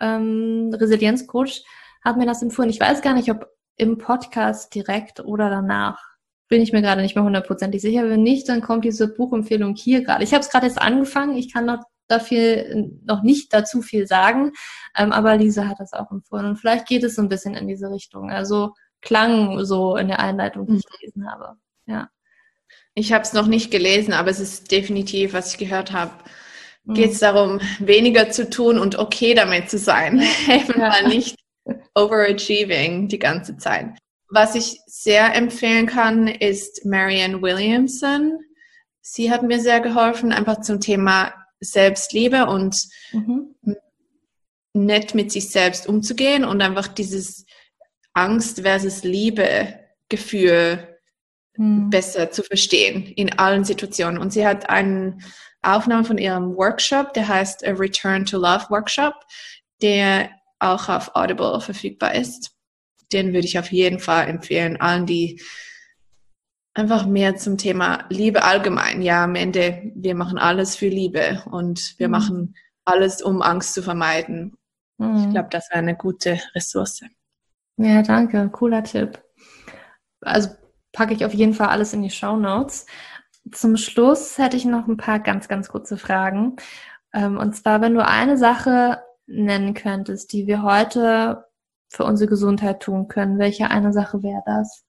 [0.00, 1.64] ähm, Resilienzcoach,
[2.04, 2.70] hat mir das empfohlen.
[2.70, 6.00] Ich weiß gar nicht, ob im Podcast direkt oder danach.
[6.48, 8.08] Bin ich mir gerade nicht mehr hundertprozentig sicher.
[8.08, 10.22] Wenn nicht, dann kommt diese Buchempfehlung hier gerade.
[10.22, 11.36] Ich habe es gerade jetzt angefangen.
[11.36, 12.66] Ich kann noch dafür
[13.04, 14.52] noch nicht dazu viel sagen,
[14.96, 16.44] ähm, aber Lisa hat das auch empfohlen.
[16.44, 18.30] Und vielleicht geht es so ein bisschen in diese Richtung.
[18.30, 20.98] Also klang so in der Einleitung, die ich mhm.
[20.98, 21.56] gelesen habe.
[21.86, 22.10] Ja.
[22.94, 26.12] Ich habe es noch nicht gelesen, aber es ist definitiv, was ich gehört habe,
[26.84, 26.94] mhm.
[26.94, 30.22] geht es darum, weniger zu tun und okay damit zu sein.
[30.48, 30.88] Eben ja.
[30.88, 31.36] mal nicht
[31.94, 33.98] overachieving die ganze Zeit.
[34.28, 38.38] Was ich sehr empfehlen kann, ist Marianne Williamson.
[39.00, 42.76] Sie hat mir sehr geholfen, einfach zum Thema Selbstliebe und
[43.12, 43.54] mhm.
[44.72, 47.44] nett mit sich selbst umzugehen und einfach dieses
[48.12, 50.98] Angst versus Liebe Gefühl
[51.56, 51.90] hm.
[51.90, 54.18] besser zu verstehen in allen Situationen.
[54.18, 55.18] Und sie hat eine
[55.62, 59.14] Aufnahme von ihrem Workshop, der heißt A Return to Love Workshop,
[59.82, 60.30] der
[60.64, 62.52] auch auf Audible verfügbar ist.
[63.12, 65.40] Den würde ich auf jeden Fall empfehlen, allen, die
[66.74, 69.02] einfach mehr zum Thema Liebe allgemein.
[69.02, 72.12] Ja, am Ende, wir machen alles für Liebe und wir mhm.
[72.12, 74.56] machen alles, um Angst zu vermeiden.
[74.98, 75.16] Mhm.
[75.16, 77.02] Ich glaube, das wäre eine gute Ressource.
[77.76, 78.48] Ja, danke.
[78.50, 79.22] Cooler Tipp.
[80.20, 80.50] Also
[80.92, 82.86] packe ich auf jeden Fall alles in die Show Notes.
[83.52, 86.56] Zum Schluss hätte ich noch ein paar ganz, ganz kurze Fragen.
[87.12, 91.44] Ähm, und zwar, wenn du eine Sache nennen könntest, die wir heute
[91.88, 94.84] für unsere Gesundheit tun können, welche eine Sache wäre das?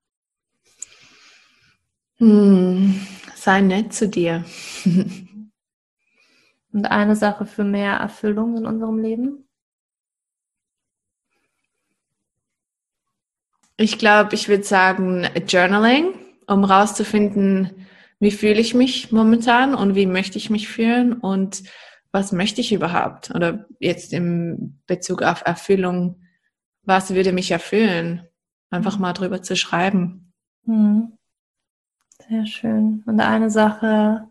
[2.18, 3.00] Hm,
[3.36, 4.46] sei nett zu dir.
[6.74, 9.48] Und eine Sache für mehr Erfüllung in unserem Leben?
[13.78, 16.14] Ich glaube, ich würde sagen Journaling,
[16.48, 17.88] um rauszufinden,
[18.20, 21.64] wie fühle ich mich momentan und wie möchte ich mich fühlen und
[22.16, 23.36] was möchte ich überhaupt?
[23.36, 26.22] Oder jetzt im Bezug auf Erfüllung,
[26.84, 28.26] was würde mich erfüllen?
[28.70, 30.32] Einfach mal drüber zu schreiben.
[30.64, 31.18] Hm.
[32.30, 33.04] Sehr schön.
[33.06, 34.30] Und eine Sache,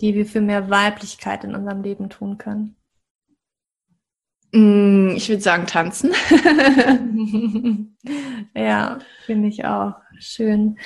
[0.00, 2.76] die wir für mehr Weiblichkeit in unserem Leben tun können.
[4.52, 6.12] Mm, ich würde sagen tanzen.
[8.54, 9.96] ja, finde ich auch.
[10.18, 10.78] Schön.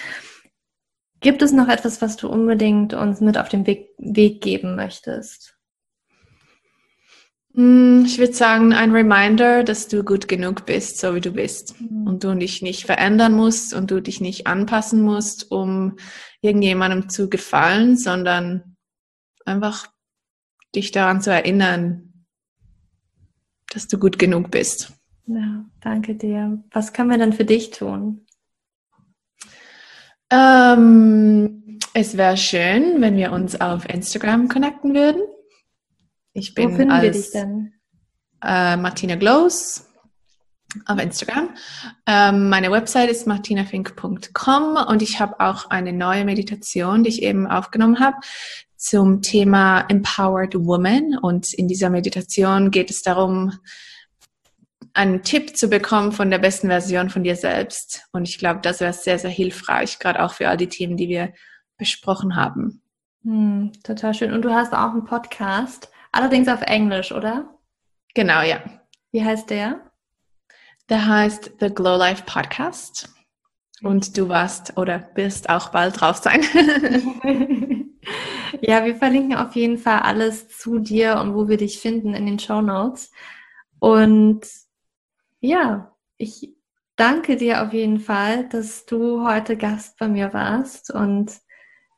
[1.21, 5.60] Gibt es noch etwas, was du unbedingt uns mit auf den Weg, Weg geben möchtest?
[7.55, 11.81] Mm, ich würde sagen, ein Reminder, dass du gut genug bist, so wie du bist.
[11.81, 12.07] Mhm.
[12.07, 15.97] Und du dich nicht verändern musst und du dich nicht anpassen musst, um
[16.41, 18.77] irgendjemandem zu gefallen, sondern
[19.45, 19.89] einfach
[20.75, 22.25] dich daran zu erinnern,
[23.73, 24.93] dass du gut genug bist.
[25.27, 26.63] Ja, danke dir.
[26.73, 28.27] Was können wir denn für dich tun?
[30.31, 35.23] Ähm, es wäre schön, wenn wir uns auf Instagram connecten würden.
[36.33, 37.73] Ich bin Wo finden als, wir dich denn?
[38.43, 39.87] Äh, Martina Glows
[40.87, 41.51] auf Instagram.
[42.07, 47.47] Ähm, meine Website ist martinafink.com und ich habe auch eine neue Meditation, die ich eben
[47.47, 48.17] aufgenommen habe
[48.77, 51.19] zum Thema Empowered Woman.
[51.21, 53.53] Und in dieser Meditation geht es darum,
[54.95, 58.05] einen Tipp zu bekommen von der besten Version von dir selbst.
[58.13, 61.09] Und ich glaube, das wäre sehr, sehr hilfreich, gerade auch für all die Themen, die
[61.09, 61.33] wir
[61.77, 62.83] besprochen haben.
[63.23, 64.33] Hm, total schön.
[64.33, 67.59] Und du hast auch einen Podcast, allerdings auf Englisch, oder?
[68.15, 68.63] Genau, ja.
[69.13, 69.91] Wie heißt der?
[70.89, 73.09] Der heißt The Glow Life Podcast.
[73.83, 76.43] Und du warst oder bist auch bald drauf sein.
[78.61, 82.27] ja, wir verlinken auf jeden Fall alles zu dir und wo wir dich finden in
[82.27, 83.11] den Show Notes.
[83.79, 84.47] Und
[85.41, 86.55] ja, ich
[86.97, 91.33] danke dir auf jeden Fall, dass du heute Gast bei mir warst und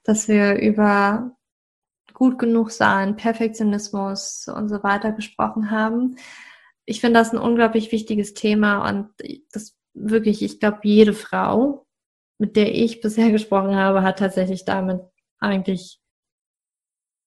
[0.04, 1.36] dass wir über
[2.22, 6.14] gut genug sein, Perfektionismus und so weiter gesprochen haben.
[6.84, 9.08] Ich finde das ein unglaublich wichtiges Thema und
[9.50, 11.84] das wirklich, ich glaube, jede Frau,
[12.38, 15.00] mit der ich bisher gesprochen habe, hat tatsächlich damit
[15.40, 15.98] eigentlich,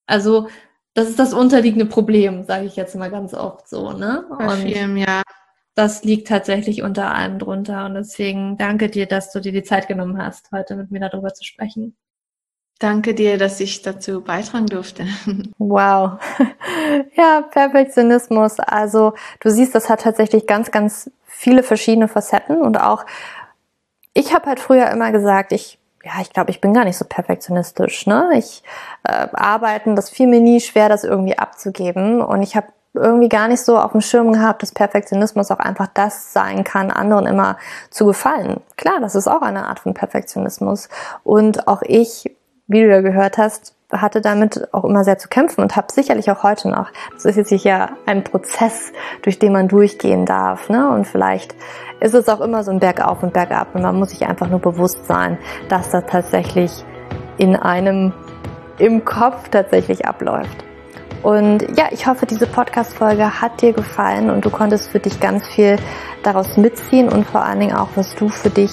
[0.06, 0.48] also
[0.94, 4.24] das ist das unterliegende Problem, sage ich jetzt mal ganz oft so, ne?
[4.38, 5.20] Bei vielen, ja.
[5.74, 9.88] Das liegt tatsächlich unter allem drunter und deswegen danke dir, dass du dir die Zeit
[9.88, 11.98] genommen hast, heute mit mir darüber zu sprechen.
[12.78, 15.06] Danke dir, dass ich dazu beitragen durfte.
[15.58, 16.18] Wow.
[17.16, 18.60] Ja, Perfektionismus.
[18.60, 23.04] Also du siehst, das hat tatsächlich ganz, ganz viele verschiedene Facetten und auch
[24.12, 27.04] ich habe halt früher immer gesagt, ich ja, ich glaube, ich bin gar nicht so
[27.04, 28.06] perfektionistisch.
[28.06, 28.30] Ne?
[28.36, 28.62] Ich
[29.02, 33.48] äh, arbeiten, das fiel mir nie schwer, das irgendwie abzugeben und ich habe irgendwie gar
[33.48, 37.58] nicht so auf dem Schirm gehabt, dass Perfektionismus auch einfach das sein kann, anderen immer
[37.90, 38.60] zu gefallen.
[38.76, 40.88] Klar, das ist auch eine Art von Perfektionismus
[41.24, 42.30] und auch ich
[42.68, 46.30] wie du ja gehört hast, hatte damit auch immer sehr zu kämpfen und habe sicherlich
[46.30, 46.90] auch heute noch.
[47.12, 48.92] Das ist jetzt sicher ein Prozess,
[49.22, 50.68] durch den man durchgehen darf.
[50.68, 50.90] Ne?
[50.90, 51.54] Und vielleicht
[52.00, 53.74] ist es auch immer so ein Bergauf und Bergab.
[53.74, 55.38] Und man muss sich einfach nur bewusst sein,
[55.68, 56.84] dass das tatsächlich
[57.38, 58.12] in einem
[58.78, 60.64] im Kopf tatsächlich abläuft.
[61.22, 65.46] Und ja, ich hoffe, diese Podcast-Folge hat dir gefallen und du konntest für dich ganz
[65.46, 65.76] viel
[66.22, 68.70] daraus mitziehen und vor allen Dingen auch, was du für dich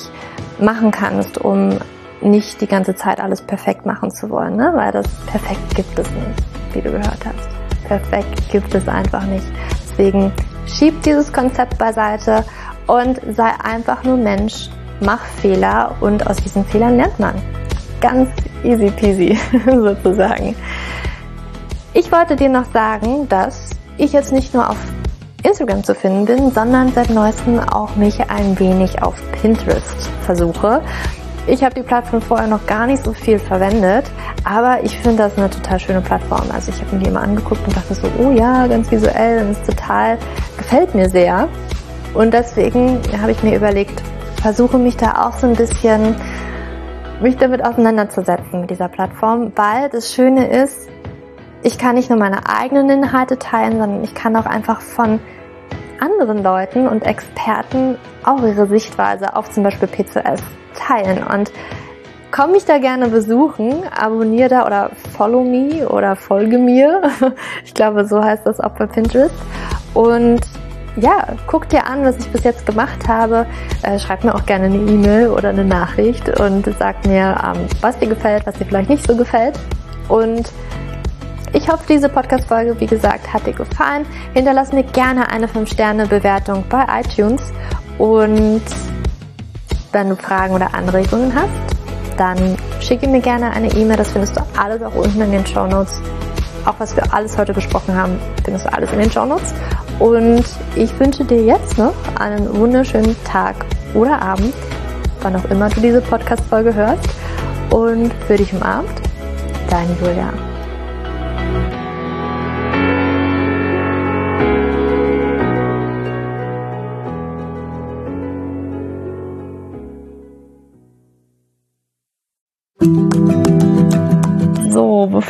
[0.60, 1.80] machen kannst, um
[2.22, 4.72] nicht die ganze Zeit alles perfekt machen zu wollen, ne?
[4.76, 6.44] weil das perfekt gibt es nicht,
[6.74, 7.88] wie du gehört hast.
[7.88, 9.46] Perfekt gibt es einfach nicht.
[9.82, 10.32] Deswegen
[10.66, 12.46] schieb dieses Konzept beiseite
[12.88, 14.70] und sei einfach nur Mensch,
[15.02, 17.36] mach Fehler und aus diesen Fehlern lernt man.
[18.02, 18.30] Ganz
[18.64, 20.56] easy peasy sozusagen.
[21.94, 24.78] Ich wollte dir noch sagen, dass ich jetzt nicht nur auf
[25.44, 30.82] Instagram zu finden bin, sondern seit neuestem auch mich ein wenig auf Pinterest versuche.
[31.46, 34.06] Ich habe die Plattform vorher noch gar nicht so viel verwendet,
[34.46, 36.50] aber ich finde das eine total schöne Plattform.
[36.54, 39.52] Also ich habe mir die immer angeguckt und dachte so, oh ja, ganz visuell und
[39.52, 40.18] ist total,
[40.58, 41.50] gefällt mir sehr.
[42.14, 44.02] Und deswegen habe ich mir überlegt,
[44.42, 46.16] versuche mich da auch so ein bisschen,
[47.22, 50.88] mich damit auseinanderzusetzen mit dieser Plattform, weil das Schöne ist,
[51.62, 55.20] ich kann nicht nur meine eigenen Inhalte teilen, sondern ich kann auch einfach von
[56.00, 60.40] anderen Leuten und Experten auch ihre Sichtweise auf zum Beispiel P2S
[60.74, 61.24] teilen.
[61.24, 61.52] Und
[62.32, 67.02] komm mich da gerne besuchen, abonniere da oder follow me oder folge mir.
[67.66, 69.36] Ich glaube, so heißt das auch bei Pinterest.
[69.94, 70.42] Und
[70.96, 73.46] ja, guck dir an, was ich bis jetzt gemacht habe.
[73.82, 77.98] Äh, schreib mir auch gerne eine E-Mail oder eine Nachricht und sag mir, ähm, was
[77.98, 79.60] dir gefällt, was dir vielleicht nicht so gefällt.
[80.08, 80.52] Und
[81.54, 84.06] ich hoffe, diese Podcast-Folge, wie gesagt, hat dir gefallen.
[84.34, 87.42] Hinterlass mir gerne eine 5-Sterne-Bewertung bei iTunes
[87.98, 88.62] und
[89.94, 93.98] wenn du Fragen oder Anregungen hast, dann schicke mir gerne eine E-Mail.
[93.98, 96.02] Das findest du alles auch unten in den Show Notes.
[96.66, 99.54] Auch was wir alles heute besprochen haben, findest du alles in den Show Notes.
[100.00, 100.44] Und
[100.76, 103.56] ich wünsche dir jetzt noch einen wunderschönen Tag
[103.94, 104.54] oder Abend,
[105.22, 107.10] wann auch immer du diese Podcast-Folge hörst.
[107.70, 108.90] Und für dich umarmt,
[109.70, 110.53] deine Julia.